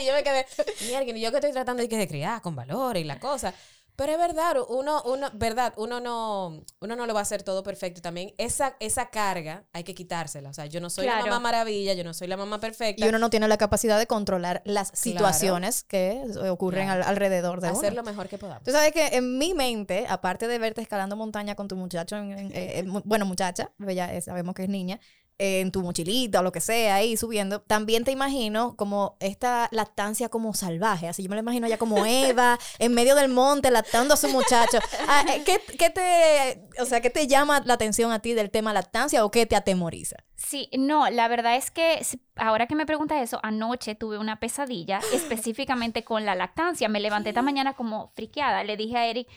y 0.00 0.06
yo 0.06 0.14
me 0.14 0.22
quedé, 0.22 0.46
mierda, 0.86 1.04
y 1.16 1.20
yo 1.20 1.30
que 1.30 1.36
estoy 1.36 1.52
tratando 1.52 1.82
de, 1.82 1.88
que 1.90 1.98
de 1.98 2.08
criar 2.08 2.40
con 2.40 2.56
valores 2.56 3.02
y 3.02 3.06
la 3.06 3.20
cosa. 3.20 3.52
Pero 4.00 4.12
es 4.12 4.18
verdad, 4.18 4.56
uno, 4.70 5.02
uno, 5.04 5.28
verdad, 5.34 5.74
uno 5.76 6.00
no, 6.00 6.64
uno 6.80 6.96
no 6.96 7.04
lo 7.04 7.12
va 7.12 7.20
a 7.20 7.22
hacer 7.22 7.42
todo 7.42 7.62
perfecto. 7.62 8.00
También 8.00 8.32
esa, 8.38 8.74
esa 8.80 9.10
carga 9.10 9.64
hay 9.74 9.84
que 9.84 9.94
quitársela. 9.94 10.48
O 10.48 10.54
sea, 10.54 10.64
yo 10.64 10.80
no 10.80 10.88
soy 10.88 11.04
Claro. 11.04 11.26
la 11.26 11.32
mamá 11.32 11.40
maravilla, 11.40 11.92
yo 11.92 12.02
no 12.02 12.14
soy 12.14 12.26
la 12.26 12.38
mamá 12.38 12.58
perfecta. 12.60 13.04
Y 13.04 13.08
uno 13.10 13.18
no 13.18 13.28
tiene 13.28 13.46
la 13.46 13.58
capacidad 13.58 13.98
de 13.98 14.06
controlar 14.06 14.62
las 14.64 14.90
situaciones 14.94 15.82
que 15.84 16.22
ocurren 16.50 16.86
Claro. 16.86 17.02
al- 17.02 17.08
alrededor 17.10 17.60
de 17.60 17.68
uno. 17.68 17.76
hacer 17.78 17.92
lo 17.92 18.02
mejor 18.02 18.28
que 18.28 18.38
podamos. 18.38 18.62
Tú 18.64 18.70
sabes 18.70 18.92
que 18.92 19.08
en 19.08 19.36
mi 19.36 19.52
mente, 19.52 20.06
aparte 20.08 20.48
de 20.48 20.58
verte 20.58 20.80
escalando 20.80 21.14
montaña 21.16 21.54
con 21.54 21.68
tu 21.68 21.76
muchacho, 21.76 22.16
en- 22.16 22.32
en- 22.32 22.52
eh, 22.54 22.84
bueno, 23.04 23.26
muchacha, 23.26 23.70
ya 23.80 24.14
eh, 24.14 24.22
sabemos 24.22 24.54
que 24.54 24.62
es 24.62 24.70
niña, 24.70 24.98
en 25.42 25.72
tu 25.72 25.80
mochilita 25.80 26.40
o 26.40 26.42
lo 26.42 26.52
que 26.52 26.60
sea, 26.60 26.96
ahí 26.96 27.16
subiendo, 27.16 27.62
también 27.62 28.04
te 28.04 28.10
imagino 28.10 28.76
como 28.76 29.16
esta 29.20 29.68
lactancia 29.72 30.28
como 30.28 30.52
salvaje, 30.52 31.08
así 31.08 31.22
yo 31.22 31.30
me 31.30 31.36
lo 31.36 31.40
imagino 31.40 31.66
ya 31.66 31.78
como 31.78 32.04
Eva, 32.06 32.58
en 32.78 32.92
medio 32.92 33.14
del 33.14 33.30
monte, 33.30 33.70
lactando 33.70 34.12
a 34.12 34.16
su 34.18 34.28
muchacho. 34.28 34.78
Ah, 35.08 35.24
eh, 35.34 35.42
¿qué, 35.46 35.60
qué 35.78 35.88
te, 35.88 36.82
o 36.82 36.84
sea, 36.84 37.00
¿qué 37.00 37.08
te 37.08 37.26
llama 37.26 37.62
la 37.64 37.74
atención 37.74 38.12
a 38.12 38.18
ti 38.18 38.34
del 38.34 38.50
tema 38.50 38.74
lactancia 38.74 39.24
o 39.24 39.30
qué 39.30 39.46
te 39.46 39.56
atemoriza? 39.56 40.16
Sí, 40.36 40.68
no, 40.76 41.08
la 41.08 41.28
verdad 41.28 41.56
es 41.56 41.70
que 41.70 42.00
ahora 42.36 42.66
que 42.66 42.74
me 42.74 42.84
preguntas 42.84 43.22
eso, 43.22 43.40
anoche 43.42 43.94
tuve 43.94 44.18
una 44.18 44.40
pesadilla 44.40 45.00
específicamente 45.14 46.04
con 46.04 46.26
la 46.26 46.34
lactancia. 46.34 46.88
Me 46.88 47.00
levanté 47.00 47.30
esta 47.30 47.42
mañana 47.42 47.74
como 47.74 48.12
friqueada. 48.14 48.62
Le 48.62 48.76
dije 48.76 48.96
a 48.96 49.06
Eric, 49.06 49.28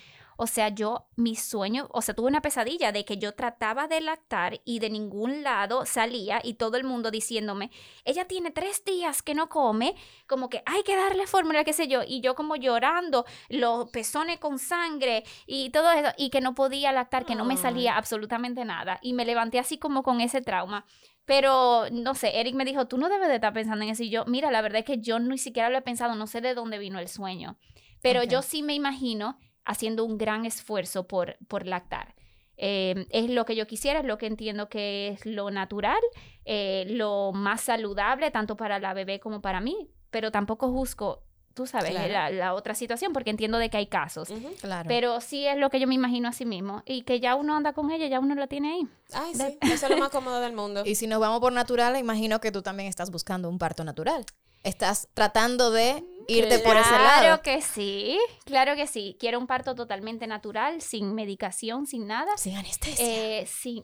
o 0.43 0.47
sea, 0.47 0.67
yo, 0.67 1.07
mi 1.15 1.37
sueño, 1.37 1.87
o 1.93 2.01
sea, 2.01 2.13
tuve 2.13 2.27
una 2.27 2.41
pesadilla 2.41 2.91
de 2.91 3.05
que 3.05 3.17
yo 3.17 3.33
trataba 3.33 3.87
de 3.87 4.01
lactar 4.01 4.59
y 4.65 4.79
de 4.79 4.89
ningún 4.89 5.41
lado 5.41 5.85
salía 5.85 6.41
y 6.43 6.55
todo 6.55 6.75
el 6.75 6.83
mundo 6.83 7.11
diciéndome, 7.11 7.71
ella 8.03 8.27
tiene 8.27 8.51
tres 8.51 8.83
días 8.83 9.21
que 9.21 9.35
no 9.35 9.47
come, 9.47 9.95
como 10.27 10.49
que 10.49 10.61
hay 10.65 10.83
que 10.83 10.97
darle 10.97 11.27
fórmula, 11.27 11.63
qué 11.63 11.71
sé 11.71 11.87
yo, 11.87 12.01
y 12.05 12.19
yo 12.19 12.35
como 12.35 12.57
llorando, 12.57 13.23
los 13.47 13.89
pezones 13.91 14.37
con 14.39 14.59
sangre 14.59 15.23
y 15.47 15.69
todo 15.69 15.89
eso, 15.93 16.09
y 16.17 16.29
que 16.29 16.41
no 16.41 16.55
podía 16.55 16.91
lactar, 16.91 17.25
que 17.25 17.35
no 17.35 17.45
me 17.45 17.55
salía 17.55 17.95
absolutamente 17.95 18.65
nada. 18.65 18.99
Y 19.01 19.13
me 19.13 19.23
levanté 19.23 19.59
así 19.59 19.77
como 19.77 20.03
con 20.03 20.19
ese 20.19 20.41
trauma. 20.41 20.83
Pero, 21.23 21.85
no 21.89 22.15
sé, 22.15 22.41
Eric 22.41 22.53
me 22.55 22.65
dijo, 22.65 22.85
tú 22.89 22.97
no 22.97 23.07
debes 23.07 23.29
de 23.29 23.35
estar 23.35 23.53
pensando 23.53 23.85
en 23.85 23.91
eso. 23.91 24.03
Y 24.03 24.09
yo, 24.09 24.25
mira, 24.25 24.51
la 24.51 24.61
verdad 24.61 24.79
es 24.79 24.85
que 24.85 24.99
yo 24.99 25.19
ni 25.19 25.37
siquiera 25.37 25.69
lo 25.69 25.77
he 25.77 25.81
pensado, 25.81 26.15
no 26.15 26.27
sé 26.27 26.41
de 26.41 26.53
dónde 26.53 26.79
vino 26.79 26.99
el 26.99 27.07
sueño. 27.07 27.57
Pero 28.01 28.23
yo 28.23 28.41
sí 28.41 28.61
me 28.61 28.73
imagino 28.73 29.37
haciendo 29.65 30.03
un 30.05 30.17
gran 30.17 30.45
esfuerzo 30.45 31.07
por, 31.07 31.37
por 31.47 31.65
lactar. 31.65 32.15
Eh, 32.57 33.07
es 33.09 33.29
lo 33.29 33.45
que 33.45 33.55
yo 33.55 33.65
quisiera, 33.65 33.99
es 33.99 34.05
lo 34.05 34.17
que 34.17 34.27
entiendo 34.27 34.69
que 34.69 35.09
es 35.09 35.25
lo 35.25 35.49
natural, 35.51 35.99
eh, 36.45 36.85
lo 36.89 37.31
más 37.33 37.61
saludable, 37.61 38.29
tanto 38.31 38.55
para 38.55 38.79
la 38.79 38.93
bebé 38.93 39.19
como 39.19 39.41
para 39.41 39.59
mí. 39.59 39.89
Pero 40.11 40.31
tampoco 40.31 40.69
juzgo, 40.69 41.23
tú 41.55 41.65
sabes, 41.65 41.89
Claro. 41.91 42.13
la, 42.13 42.29
la 42.29 42.53
otra 42.53 42.75
situación, 42.75 43.11
porque 43.11 43.31
entiendo 43.31 43.57
de 43.57 43.71
que 43.71 43.77
hay 43.77 43.87
casos. 43.87 44.29
Claro. 44.61 44.87
Pero 44.87 45.19
sí 45.19 45.47
es 45.47 45.57
lo 45.57 45.71
que 45.71 45.79
yo 45.79 45.87
me 45.87 45.95
imagino 45.95 46.27
a 46.29 46.31
sí 46.31 46.45
mismo. 46.45 46.83
Y 46.85 47.01
que 47.01 47.19
ya 47.19 47.33
uno 47.35 47.55
anda 47.55 47.73
con 47.73 47.89
ella, 47.89 48.05
ya 48.07 48.19
uno 48.19 48.35
la 48.35 48.45
tiene 48.47 48.73
ahí. 48.73 48.87
Ay, 49.13 49.33
sí, 49.33 49.57
eso 49.61 49.85
es 49.87 49.89
lo 49.89 49.97
más 49.97 50.09
cómodo 50.09 50.39
del 50.39 50.53
mundo. 50.53 50.83
Y 50.85 50.93
si 50.95 51.07
nos 51.07 51.19
vamos 51.19 51.39
por 51.39 51.51
natural, 51.53 51.97
imagino 51.97 52.39
que 52.39 52.51
tú 52.51 52.61
también 52.61 52.87
estás 52.87 53.09
buscando 53.09 53.49
un 53.49 53.57
parto 53.57 53.83
natural. 53.83 54.23
Estás 54.61 55.09
tratando 55.15 55.71
de 55.71 56.03
irte 56.27 56.59
por 56.59 56.75
ese 56.77 56.91
lado. 56.91 57.19
Claro 57.21 57.41
que 57.41 57.61
sí, 57.61 58.19
claro 58.45 58.75
que 58.75 58.87
sí. 58.87 59.15
Quiero 59.19 59.39
un 59.39 59.47
parto 59.47 59.75
totalmente 59.75 60.27
natural, 60.27 60.81
sin 60.81 61.13
medicación, 61.15 61.85
sin 61.87 62.07
nada. 62.07 62.31
Sin 62.37 62.55
anestesia. 62.55 63.05
Eh, 63.05 63.45
sin... 63.47 63.83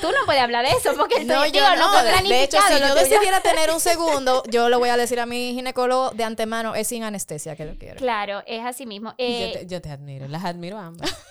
Tú 0.00 0.08
no 0.10 0.24
puedes 0.26 0.42
hablar 0.42 0.64
de 0.66 0.72
eso 0.72 0.94
porque 0.96 1.24
no, 1.24 1.44
estoy, 1.44 1.58
yo 1.60 1.64
digo, 1.70 1.76
no. 1.76 1.90
fue 1.92 2.02
de- 2.04 2.28
de 2.28 2.42
hecho, 2.44 2.58
si 2.68 2.80
yo 2.80 2.94
decidiera 2.94 3.40
tener 3.42 3.70
un 3.70 3.80
segundo, 3.80 4.42
yo 4.48 4.68
lo 4.68 4.78
voy 4.78 4.88
a 4.88 4.96
decir 4.96 5.20
a 5.20 5.26
mi 5.26 5.54
ginecólogo 5.54 6.10
de 6.10 6.24
antemano, 6.24 6.74
es 6.74 6.86
sin 6.88 7.02
anestesia 7.04 7.56
que 7.56 7.64
lo 7.64 7.76
quiero. 7.78 7.96
Claro, 7.96 8.42
es 8.46 8.64
así 8.64 8.86
mismo. 8.86 9.10
yo, 9.10 9.14
Eh, 9.18 9.50
te, 9.60 9.66
yo 9.66 9.80
te 9.82 9.90
admiro, 9.90 10.28
las 10.28 10.44
admiro 10.44 10.78
ambas. 10.78 11.10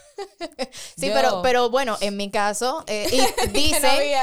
Sí, 0.98 1.08
Yo- 1.08 1.14
pero, 1.14 1.42
pero 1.42 1.70
bueno, 1.70 1.98
en 2.02 2.18
mi 2.18 2.30
caso, 2.30 2.84
eh, 2.88 3.08
y 3.10 3.18
no 3.20 3.54
dicen, 3.54 4.20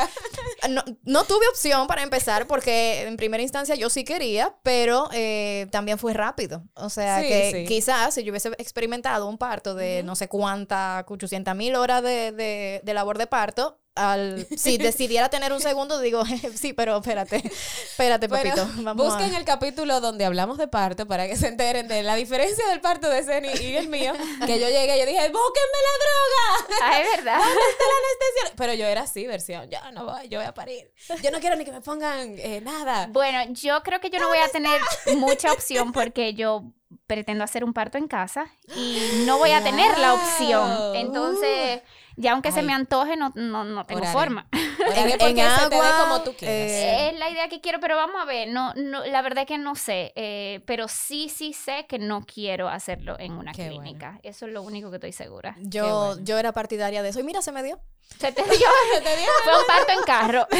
no, 0.70 0.82
no 1.04 1.24
tuve 1.24 1.46
opción 1.48 1.86
para 1.86 2.02
empezar 2.02 2.46
porque 2.46 3.02
en 3.02 3.16
primera 3.16 3.42
instancia 3.42 3.74
yo 3.74 3.90
sí 3.90 4.04
quería, 4.04 4.56
pero 4.62 5.08
eh, 5.12 5.66
también 5.70 5.98
fue 5.98 6.12
rápido. 6.14 6.62
O 6.74 6.88
sea 6.90 7.20
Sí, 7.20 7.28
que 7.28 7.50
sí. 7.52 7.64
quizás 7.66 8.14
si 8.14 8.24
yo 8.24 8.32
hubiese 8.32 8.48
experimentado 8.58 9.26
un 9.28 9.38
parto 9.38 9.74
de 9.74 10.02
no 10.02 10.16
sé 10.16 10.28
cuántas, 10.28 11.04
800 11.08 11.54
mil 11.54 11.74
horas 11.76 12.02
de, 12.02 12.32
de- 12.32 12.80
de 12.84 12.94
labor 12.94 13.18
de 13.18 13.26
parto, 13.26 13.78
al, 13.96 14.46
si 14.56 14.78
decidiera 14.78 15.28
tener 15.28 15.52
un 15.52 15.60
segundo, 15.60 15.98
digo, 16.00 16.22
sí, 16.54 16.72
pero 16.72 16.98
espérate, 16.98 17.42
espérate, 17.44 18.28
Bueno, 18.28 18.54
papito. 18.54 18.82
Vamos 18.82 19.06
busquen 19.06 19.34
a... 19.34 19.38
el 19.38 19.44
capítulo 19.44 20.00
donde 20.00 20.24
hablamos 20.24 20.58
de 20.58 20.68
parto 20.68 21.06
para 21.06 21.26
que 21.26 21.36
se 21.36 21.48
enteren 21.48 21.88
de 21.88 22.02
la 22.02 22.14
diferencia 22.14 22.66
del 22.68 22.80
parto 22.80 23.08
de 23.08 23.24
Zeni 23.24 23.48
y 23.48 23.76
el 23.76 23.88
mío. 23.88 24.12
Que 24.46 24.60
yo 24.60 24.68
llegué 24.68 24.96
y 24.96 25.00
yo 25.00 25.06
dije, 25.06 25.30
búsquenme 25.30 25.78
la 25.82 26.04
droga. 26.04 26.78
Ah, 26.82 27.00
es 27.00 27.16
verdad. 27.16 27.38
¿Dónde 27.38 27.62
está 27.70 27.84
la 27.84 27.98
anestesia? 27.98 28.56
Pero 28.56 28.74
yo 28.74 28.86
era 28.86 29.02
así, 29.02 29.26
versión, 29.26 29.70
yo 29.70 29.78
no 29.92 30.04
voy, 30.04 30.28
yo 30.28 30.38
voy 30.38 30.46
a 30.46 30.54
parir. 30.54 30.92
Yo 31.22 31.30
no 31.30 31.40
quiero 31.40 31.56
ni 31.56 31.64
que 31.64 31.72
me 31.72 31.80
pongan 31.80 32.36
eh, 32.38 32.60
nada. 32.60 33.08
Bueno, 33.08 33.52
yo 33.54 33.82
creo 33.82 34.00
que 34.00 34.10
yo 34.10 34.18
no 34.18 34.28
voy 34.28 34.38
a 34.38 34.48
tener 34.48 34.80
mucha 35.16 35.52
opción 35.52 35.92
porque 35.92 36.34
yo 36.34 36.64
pretendo 37.06 37.44
hacer 37.44 37.64
un 37.64 37.72
parto 37.72 37.98
en 37.98 38.08
casa 38.08 38.46
y 38.74 39.24
no 39.26 39.38
voy 39.38 39.50
a 39.50 39.62
tener 39.62 39.98
la 39.98 40.14
opción. 40.14 40.70
Entonces, 40.96 41.82
ya 42.16 42.32
aunque 42.32 42.52
se 42.52 42.62
me 42.62 42.72
antoje, 42.72 43.16
no, 43.16 43.32
no, 43.34 43.64
no 43.64 43.84
tengo 43.84 44.04
forma. 44.06 44.46
En- 44.94 45.10
se 45.10 45.16
te 45.18 45.42
agua, 45.76 45.98
como 46.04 46.22
tú 46.22 46.34
quieras. 46.34 46.70
eh, 46.70 47.08
Es 47.12 47.18
la 47.18 47.30
idea 47.30 47.48
que 47.48 47.60
quiero, 47.60 47.80
pero 47.80 47.96
vamos 47.96 48.16
a 48.20 48.24
ver. 48.24 48.48
No, 48.48 48.72
no, 48.74 49.04
la 49.04 49.22
verdad 49.22 49.42
es 49.42 49.48
que 49.48 49.58
no 49.58 49.74
sé, 49.74 50.12
eh, 50.16 50.60
pero 50.66 50.88
sí, 50.88 51.28
sí 51.28 51.52
sé 51.52 51.86
que 51.88 51.98
no 51.98 52.24
quiero 52.24 52.68
hacerlo 52.68 53.16
en 53.18 53.32
una 53.32 53.52
Qué 53.52 53.66
bueno. 53.68 53.82
clínica. 53.82 54.20
Eso 54.22 54.46
es 54.46 54.52
lo 54.52 54.62
único 54.62 54.90
que 54.90 54.96
estoy 54.96 55.12
segura. 55.12 55.56
Yo, 55.60 56.06
bueno. 56.06 56.24
yo 56.24 56.38
era 56.38 56.52
partidaria 56.52 57.02
de 57.02 57.08
eso. 57.10 57.20
Y 57.20 57.24
mira, 57.24 57.42
se 57.42 57.52
me 57.52 57.62
dio. 57.62 57.80
Se 58.20 58.30
te 58.30 58.40
dio- 58.42 58.50
fue 59.44 59.58
un 59.58 59.66
parto 59.66 59.92
en 59.92 60.02
carro. 60.04 60.46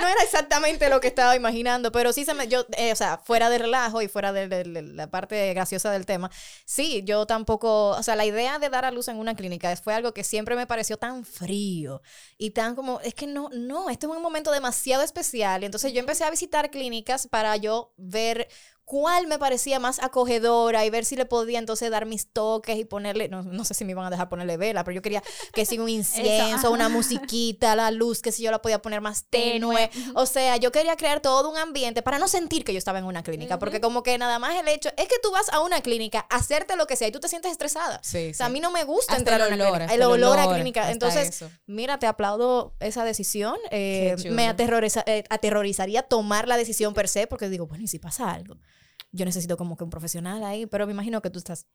No 0.00 0.06
era 0.06 0.22
exactamente 0.22 0.88
lo 0.88 1.00
que 1.00 1.08
estaba 1.08 1.34
imaginando, 1.34 1.90
pero 1.90 2.12
sí 2.12 2.24
se 2.24 2.32
me, 2.32 2.46
yo, 2.46 2.64
eh, 2.76 2.92
o 2.92 2.96
sea, 2.96 3.18
fuera 3.18 3.50
de 3.50 3.58
relajo 3.58 4.00
y 4.00 4.06
fuera 4.06 4.32
de, 4.32 4.46
de- 4.46 4.62
de 4.62 4.82
la 4.82 5.08
parte 5.10 5.52
graciosa 5.54 5.90
del 5.90 6.06
tema, 6.06 6.30
sí, 6.64 7.02
yo 7.04 7.26
tampoco, 7.26 7.88
o 7.90 8.02
sea, 8.04 8.14
la 8.14 8.24
idea 8.24 8.60
de 8.60 8.68
dar 8.70 8.84
a 8.84 8.92
luz 8.92 9.08
en 9.08 9.16
una 9.18 9.34
clínica 9.34 9.74
fue 9.76 9.94
algo 9.94 10.12
que 10.14 10.22
siempre 10.22 10.54
me 10.54 10.68
pareció 10.68 10.98
tan 10.98 11.24
frío 11.24 12.00
y 12.36 12.50
tan 12.50 12.76
como, 12.76 13.00
es 13.00 13.12
que 13.14 13.26
no, 13.28 13.50
no, 13.52 13.90
este 13.90 14.06
es 14.06 14.12
un 14.12 14.22
momento 14.22 14.50
demasiado 14.50 15.02
especial. 15.02 15.64
Entonces 15.64 15.92
yo 15.92 16.00
empecé 16.00 16.24
a 16.24 16.30
visitar 16.30 16.70
clínicas 16.70 17.26
para 17.28 17.56
yo 17.56 17.92
ver 17.96 18.48
cuál 18.88 19.26
me 19.26 19.38
parecía 19.38 19.78
más 19.78 19.98
acogedora 20.02 20.84
y 20.86 20.90
ver 20.90 21.04
si 21.04 21.14
le 21.14 21.26
podía 21.26 21.58
entonces 21.58 21.90
dar 21.90 22.06
mis 22.06 22.26
toques 22.32 22.76
y 22.78 22.84
ponerle, 22.86 23.28
no, 23.28 23.42
no 23.42 23.64
sé 23.64 23.74
si 23.74 23.84
me 23.84 23.92
iban 23.92 24.06
a 24.06 24.10
dejar 24.10 24.28
ponerle 24.28 24.56
vela, 24.56 24.82
pero 24.82 24.94
yo 24.94 25.02
quería 25.02 25.22
que 25.52 25.66
si 25.66 25.78
un 25.78 25.88
incienso, 26.00 26.70
una 26.72 26.88
musiquita, 26.88 27.76
la 27.76 27.90
luz, 27.90 28.22
que 28.22 28.32
si 28.32 28.42
yo 28.42 28.50
la 28.50 28.62
podía 28.62 28.80
poner 28.80 29.00
más 29.00 29.26
tenue. 29.28 29.90
O 30.14 30.26
sea, 30.26 30.56
yo 30.56 30.72
quería 30.72 30.96
crear 30.96 31.20
todo 31.20 31.50
un 31.50 31.58
ambiente 31.58 32.02
para 32.02 32.18
no 32.18 32.28
sentir 32.28 32.64
que 32.64 32.72
yo 32.72 32.78
estaba 32.78 32.98
en 32.98 33.04
una 33.04 33.22
clínica, 33.22 33.58
porque 33.58 33.80
como 33.80 34.02
que 34.02 34.16
nada 34.18 34.38
más 34.38 34.56
el 34.58 34.66
hecho 34.68 34.88
es 34.96 35.06
que 35.06 35.16
tú 35.22 35.30
vas 35.30 35.48
a 35.52 35.60
una 35.60 35.80
clínica 35.82 36.26
a 36.30 36.36
hacerte 36.36 36.74
lo 36.76 36.86
que 36.86 36.96
sea 36.96 37.08
y 37.08 37.12
tú 37.12 37.20
te 37.20 37.28
sientes 37.28 37.52
estresada. 37.52 38.00
Sí, 38.02 38.30
O 38.30 38.34
sea, 38.34 38.46
a 38.46 38.48
mí 38.48 38.58
no 38.60 38.70
me 38.70 38.84
gusta 38.84 39.12
Hasta 39.12 39.18
entrar 39.18 39.40
el 39.42 39.52
a 39.52 39.54
una 39.54 39.64
olor, 39.66 39.76
clínica. 39.78 39.94
El 39.94 40.00
el 40.00 40.06
olor 40.06 40.38
a 40.38 40.42
olor, 40.44 40.54
clínica. 40.54 40.90
Entonces, 40.90 41.28
eso. 41.28 41.50
mira, 41.66 41.98
te 41.98 42.06
aplaudo 42.06 42.74
esa 42.80 43.04
decisión. 43.04 43.56
Eh, 43.70 44.16
me 44.30 44.48
aterroriza- 44.48 45.04
eh, 45.06 45.24
aterrorizaría 45.28 46.02
tomar 46.04 46.48
la 46.48 46.56
decisión 46.56 46.94
per 46.94 47.08
se, 47.08 47.26
porque 47.26 47.48
digo, 47.50 47.66
bueno, 47.66 47.84
¿y 47.84 47.88
si 47.88 47.98
pasa 47.98 48.30
algo? 48.32 48.56
Yo 49.12 49.24
necesito 49.24 49.56
como 49.56 49.76
que 49.76 49.84
un 49.84 49.90
profesional 49.90 50.44
ahí, 50.44 50.66
pero 50.66 50.86
me 50.86 50.92
imagino 50.92 51.22
que 51.22 51.30
tú 51.30 51.38
estás 51.38 51.66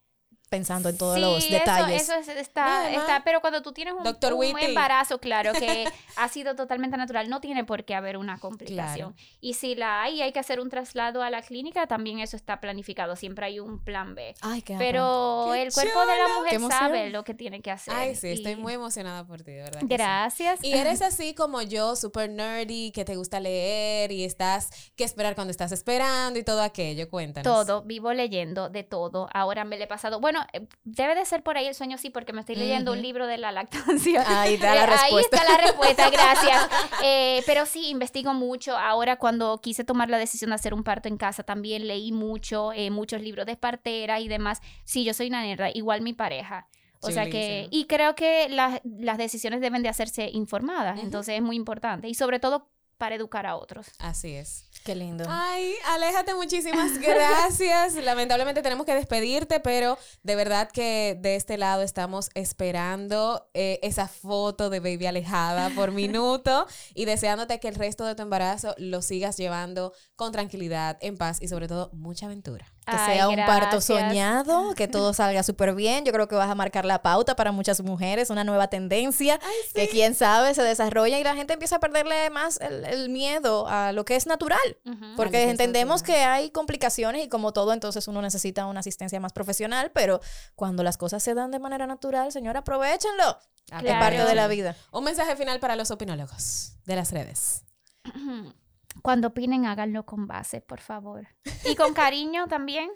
pensando 0.54 0.90
en 0.90 0.98
todos 1.00 1.16
Sí, 1.16 1.22
los 1.22 1.44
eso- 1.44 1.52
detalles. 1.52 2.04
Eso, 2.04 2.14
es- 2.14 2.28
está, 2.28 2.92
está, 2.92 3.24
pero 3.26 3.42
cuando 3.42 3.64
tú 3.64 3.72
tienes 3.72 3.96
un, 3.96 4.06
un 4.06 4.60
embarazo, 4.60 5.18
claro, 5.18 5.52
que 5.54 5.86
ha 6.16 6.28
sido 6.30 6.56
totalmente 6.56 6.96
natural, 6.96 7.28
no 7.28 7.42
tiene 7.42 7.64
por 7.64 7.86
qué 7.86 7.96
haber 7.96 8.18
una 8.18 8.38
complicación. 8.38 9.16
Y 9.42 9.56
si 9.56 9.74
la 9.74 10.04
hay 10.04 10.18
y 10.18 10.22
hay 10.22 10.32
que 10.32 10.38
hacer 10.40 10.60
un 10.60 10.70
traslado 10.70 11.24
a 11.24 11.32
la 11.32 11.42
clínica, 11.42 11.88
también 11.88 12.20
eso 12.20 12.36
está 12.36 12.60
planificado, 12.62 13.16
siempre 13.16 13.48
hay 13.48 13.60
un 13.60 13.80
plan 13.84 14.14
B. 14.14 14.36
Ay, 14.42 14.62
qué 14.62 14.76
Pero 14.78 15.50
Qué 15.52 15.64
el 15.64 15.74
cuerpo 15.74 16.02
de 16.02 16.18
la 16.18 16.28
mujer 16.38 16.62
sabe 16.70 17.10
lo 17.10 17.24
que 17.24 17.34
tiene 17.34 17.62
que 17.64 17.72
hacer. 17.72 17.92
Ay, 17.96 18.14
sí, 18.16 18.28
estoy 18.28 18.56
muy 18.56 18.74
emocionada 18.74 19.26
por 19.26 19.42
ti, 19.42 19.54
de 19.54 19.64
verdad. 19.64 19.80
sí. 19.82 19.88
Gracias. 19.88 20.64
Y 20.64 20.74
eres 20.74 21.02
así 21.02 21.34
como 21.34 21.64
yo, 21.64 21.96
súper 21.96 22.30
nerdy, 22.30 22.92
que 22.92 23.06
te 23.06 23.16
gusta 23.16 23.40
leer 23.40 24.12
y 24.12 24.24
estás, 24.24 24.70
que 24.96 25.04
esperar 25.04 25.34
cuando 25.34 25.50
estás 25.50 25.72
esperando 25.72 26.38
y 26.38 26.44
todo 26.44 26.62
aquello. 26.62 27.10
Cuéntanos. 27.10 27.44
Todo, 27.44 27.82
vivo 27.82 28.14
leyendo 28.14 28.70
de 28.70 28.84
todo. 28.84 29.28
Ahora 29.34 29.66
me 29.66 29.78
le 29.78 29.86
he 29.86 29.88
pasado. 29.88 30.20
Bueno, 30.20 30.43
debe 30.84 31.16
de 31.16 31.26
ser 31.26 31.44
por 31.44 31.58
ahí 31.58 31.68
el 31.68 31.76
sueño, 31.76 31.98
sí, 31.98 32.10
porque 32.10 32.34
me 32.34 32.40
estoy 32.42 32.56
leyendo 32.56 32.92
un 32.92 33.02
libro 33.02 33.28
de 33.28 33.38
la 33.38 33.52
lactancia. 33.52 34.24
Ahí 34.42 34.56
está 34.56 34.76
la 34.76 34.82
Eh, 34.82 34.84
Ahí 34.84 34.90
respuesta. 34.92 35.38
está 35.38 35.52
la 35.52 35.58
respuesta, 35.58 36.10
gracias. 36.10 36.70
Eh, 37.06 37.44
pero 37.46 37.66
sí, 37.66 37.90
investigo 37.90 38.34
mucho. 38.34 38.78
Ahora, 38.78 39.18
cuando 39.18 39.60
quise 39.62 39.84
tomar 39.84 40.10
la 40.10 40.18
decisión 40.18 40.50
de 40.52 40.56
hacer 40.56 40.74
un 40.74 40.84
parto 40.84 41.10
en 41.10 41.18
casa, 41.18 41.44
también 41.44 41.88
leí 41.88 42.12
mucho, 42.12 42.72
eh, 42.74 42.92
muchos 42.92 43.22
libros 43.22 43.46
de 43.46 43.58
partera 43.58 44.20
y 44.20 44.28
demás. 44.28 44.62
Sí, 44.86 45.04
yo 45.04 45.14
soy 45.14 45.28
una 45.28 45.42
nerda, 45.42 45.70
igual 45.74 46.02
mi 46.02 46.14
pareja. 46.14 46.68
O 47.02 47.12
sea 47.12 47.30
que, 47.30 47.68
y 47.72 47.86
creo 47.86 48.16
que 48.16 48.48
las, 48.48 48.80
las 48.86 49.18
decisiones 49.18 49.60
deben 49.60 49.84
de 49.84 49.90
hacerse 49.90 50.30
informadas, 50.32 51.00
entonces 51.02 51.36
es 51.36 51.42
muy 51.42 51.58
importante. 51.58 52.08
Y 52.08 52.14
sobre 52.14 52.40
todo 52.40 52.70
para 52.98 53.16
educar 53.16 53.46
a 53.46 53.58
otros. 53.58 53.88
Así 54.00 54.34
es. 54.36 54.70
Qué 54.84 54.96
lindo. 54.96 55.24
Ay, 55.30 55.74
aléjate, 55.88 56.34
muchísimas 56.36 56.98
gracias. 57.00 57.96
Lamentablemente 57.96 58.62
tenemos 58.62 58.86
que 58.86 58.94
despedirte, 58.94 59.62
pero 59.62 59.98
de 60.24 60.36
verdad 60.36 60.70
que 60.70 61.18
de 61.20 61.36
este 61.36 61.58
lado 61.58 61.84
estamos 61.84 62.30
esperando 62.34 63.48
eh, 63.54 63.80
esa 63.82 64.10
foto 64.10 64.70
de 64.70 64.82
baby 64.82 65.06
alejada 65.06 65.70
por 65.70 65.92
minuto 65.94 66.68
y 66.94 67.06
deseándote 67.06 67.62
que 67.62 67.70
el 67.70 67.76
resto 67.76 68.04
de 68.06 68.16
tu 68.16 68.24
embarazo 68.24 68.76
lo 68.78 69.02
sigas 69.02 69.38
llevando 69.38 69.94
con 70.18 70.34
tranquilidad, 70.34 70.98
en 71.00 71.16
paz 71.18 71.38
y 71.42 71.48
sobre 71.48 71.70
todo 71.70 71.90
mucha 71.94 72.26
aventura. 72.26 72.73
Que 72.86 72.96
Ay, 72.98 73.16
sea 73.16 73.30
un 73.30 73.36
parto 73.38 73.78
gracias. 73.78 73.86
soñado, 73.86 74.74
que 74.76 74.88
todo 74.90 75.14
salga 75.14 75.42
súper 75.44 75.74
bien. 75.74 76.04
Yo 76.04 76.12
creo 76.12 76.28
que 76.28 76.36
vas 76.36 76.50
a 76.50 76.56
marcar 76.56 76.84
la 76.84 77.02
pauta 77.02 77.36
para 77.36 77.52
muchas 77.54 77.82
mujeres, 77.82 78.30
una 78.30 78.44
nueva 78.44 78.68
tendencia 78.68 79.40
que 79.74 79.88
quién 79.88 80.16
sabe 80.16 80.54
se 80.54 80.64
desarrolla 80.64 81.18
y 81.18 81.24
la 81.24 81.34
gente 81.36 81.54
empieza 81.54 81.78
a 81.78 81.80
perderle 81.80 82.30
más 82.30 82.60
el, 82.60 82.84
el 82.86 83.10
miedo 83.10 83.68
a 83.70 83.92
lo 83.94 84.04
que 84.04 84.16
es 84.18 84.28
natural. 84.28 84.60
Ujú. 84.86 85.00
Porque 85.16 85.22
A 85.22 85.26
lo 85.26 85.32
que 85.32 85.44
es 85.46 85.50
entendemos 85.52 86.02
natural. 86.02 86.18
que 86.20 86.24
hay 86.26 86.50
complicaciones 86.52 87.24
y 87.26 87.30
como 87.30 87.54
todo, 87.54 87.72
entonces 87.72 88.08
uno 88.10 88.22
necesita 88.22 88.66
una 88.66 88.82
asistencia 88.82 89.20
más 89.20 89.32
profesional, 89.34 89.92
pero 89.94 90.20
cuando 90.56 90.84
las 90.84 90.98
cosas 90.98 91.24
se 91.24 91.34
dan 91.34 91.52
de 91.52 91.60
manera 91.60 91.88
natural, 91.88 92.32
señor, 92.32 92.58
aprovechenlo. 92.58 93.40
Es 93.72 93.80
Claro. 93.80 94.00
parte 94.00 94.26
de 94.26 94.36
la 94.36 94.48
vida. 94.48 94.76
Un 94.92 95.06
mensaje 95.06 95.38
final 95.38 95.60
para 95.62 95.78
los 95.78 95.90
opinólogos 95.90 96.74
de 96.86 96.96
las 96.98 97.12
redes. 97.12 97.64
Cuando 99.02 99.30
opinen, 99.30 99.66
háganlo 99.66 100.06
con 100.06 100.28
base, 100.28 100.62
por 100.62 100.80
favor. 100.80 101.28
Y 101.66 101.76
con 101.76 101.94
cariño 101.94 102.48
también. 102.48 102.90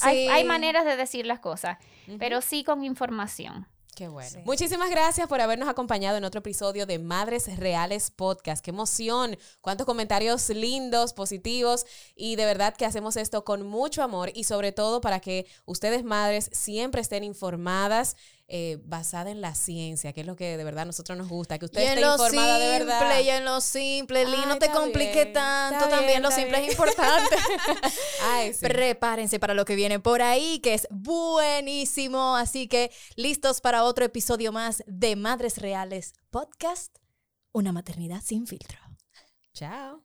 Hay, 0.00 0.24
Sí. 0.26 0.28
hay 0.32 0.44
maneras 0.44 0.84
de 0.84 0.96
decir 0.96 1.26
las 1.26 1.38
cosas, 1.40 1.78
pero 2.18 2.40
sí 2.40 2.64
con 2.64 2.82
información. 2.84 3.68
Qué 3.94 4.08
bueno. 4.08 4.28
Sí. 4.28 4.38
Muchísimas 4.44 4.90
gracias 4.90 5.28
por 5.28 5.40
habernos 5.40 5.68
acompañado 5.68 6.16
en 6.16 6.24
otro 6.24 6.40
episodio 6.40 6.84
de 6.84 6.98
Madres 6.98 7.56
Reales 7.58 8.10
Podcast. 8.10 8.64
Qué 8.64 8.70
emoción, 8.72 9.38
cuántos 9.60 9.86
comentarios 9.86 10.48
lindos, 10.48 11.12
positivos 11.12 11.86
y 12.16 12.34
de 12.34 12.44
verdad 12.44 12.74
que 12.74 12.86
hacemos 12.86 13.16
esto 13.16 13.44
con 13.44 13.64
mucho 13.64 14.02
amor 14.02 14.32
y 14.34 14.44
sobre 14.44 14.72
todo 14.72 15.00
para 15.00 15.20
que 15.20 15.46
ustedes 15.64 16.02
madres 16.02 16.50
siempre 16.52 17.02
estén 17.02 17.22
informadas 17.22 18.16
eh, 18.46 18.78
basada 18.84 19.30
en 19.30 19.40
la 19.40 19.54
ciencia, 19.54 20.12
que 20.12 20.20
es 20.20 20.26
lo 20.26 20.36
que 20.36 20.56
de 20.58 20.64
verdad 20.64 20.82
a 20.82 20.84
nosotros 20.86 21.16
nos 21.16 21.28
gusta, 21.28 21.58
que 21.58 21.64
usted 21.64 21.80
Y 21.80 21.84
en 21.84 21.88
esté 21.90 22.00
lo 22.02 22.12
informada 22.12 22.58
de 22.58 22.68
verdad. 22.78 22.98
simple, 23.00 23.22
y 23.22 23.28
en 23.30 23.44
lo 23.44 23.60
simple, 23.60 24.24
Lee, 24.26 24.36
Ay, 24.38 24.48
no 24.48 24.58
te 24.58 24.70
complique 24.70 25.22
bien, 25.22 25.32
tanto, 25.32 25.84
está 25.84 25.88
también 25.88 26.20
bien, 26.20 26.22
lo 26.22 26.30
simple 26.30 26.58
bien. 26.58 26.64
es 26.64 26.70
importante. 26.72 27.36
Ay, 28.22 28.52
sí. 28.52 28.60
Prepárense 28.60 29.38
para 29.40 29.54
lo 29.54 29.64
que 29.64 29.74
viene 29.76 29.98
por 29.98 30.20
ahí, 30.20 30.60
que 30.60 30.74
es 30.74 30.86
buenísimo. 30.90 32.36
Así 32.36 32.68
que 32.68 32.90
listos 33.16 33.60
para 33.60 33.84
otro 33.84 34.04
episodio 34.04 34.52
más 34.52 34.82
de 34.86 35.16
Madres 35.16 35.58
Reales 35.58 36.12
Podcast, 36.30 36.98
una 37.52 37.72
maternidad 37.72 38.20
sin 38.22 38.46
filtro. 38.46 38.78
Chao. 39.54 40.02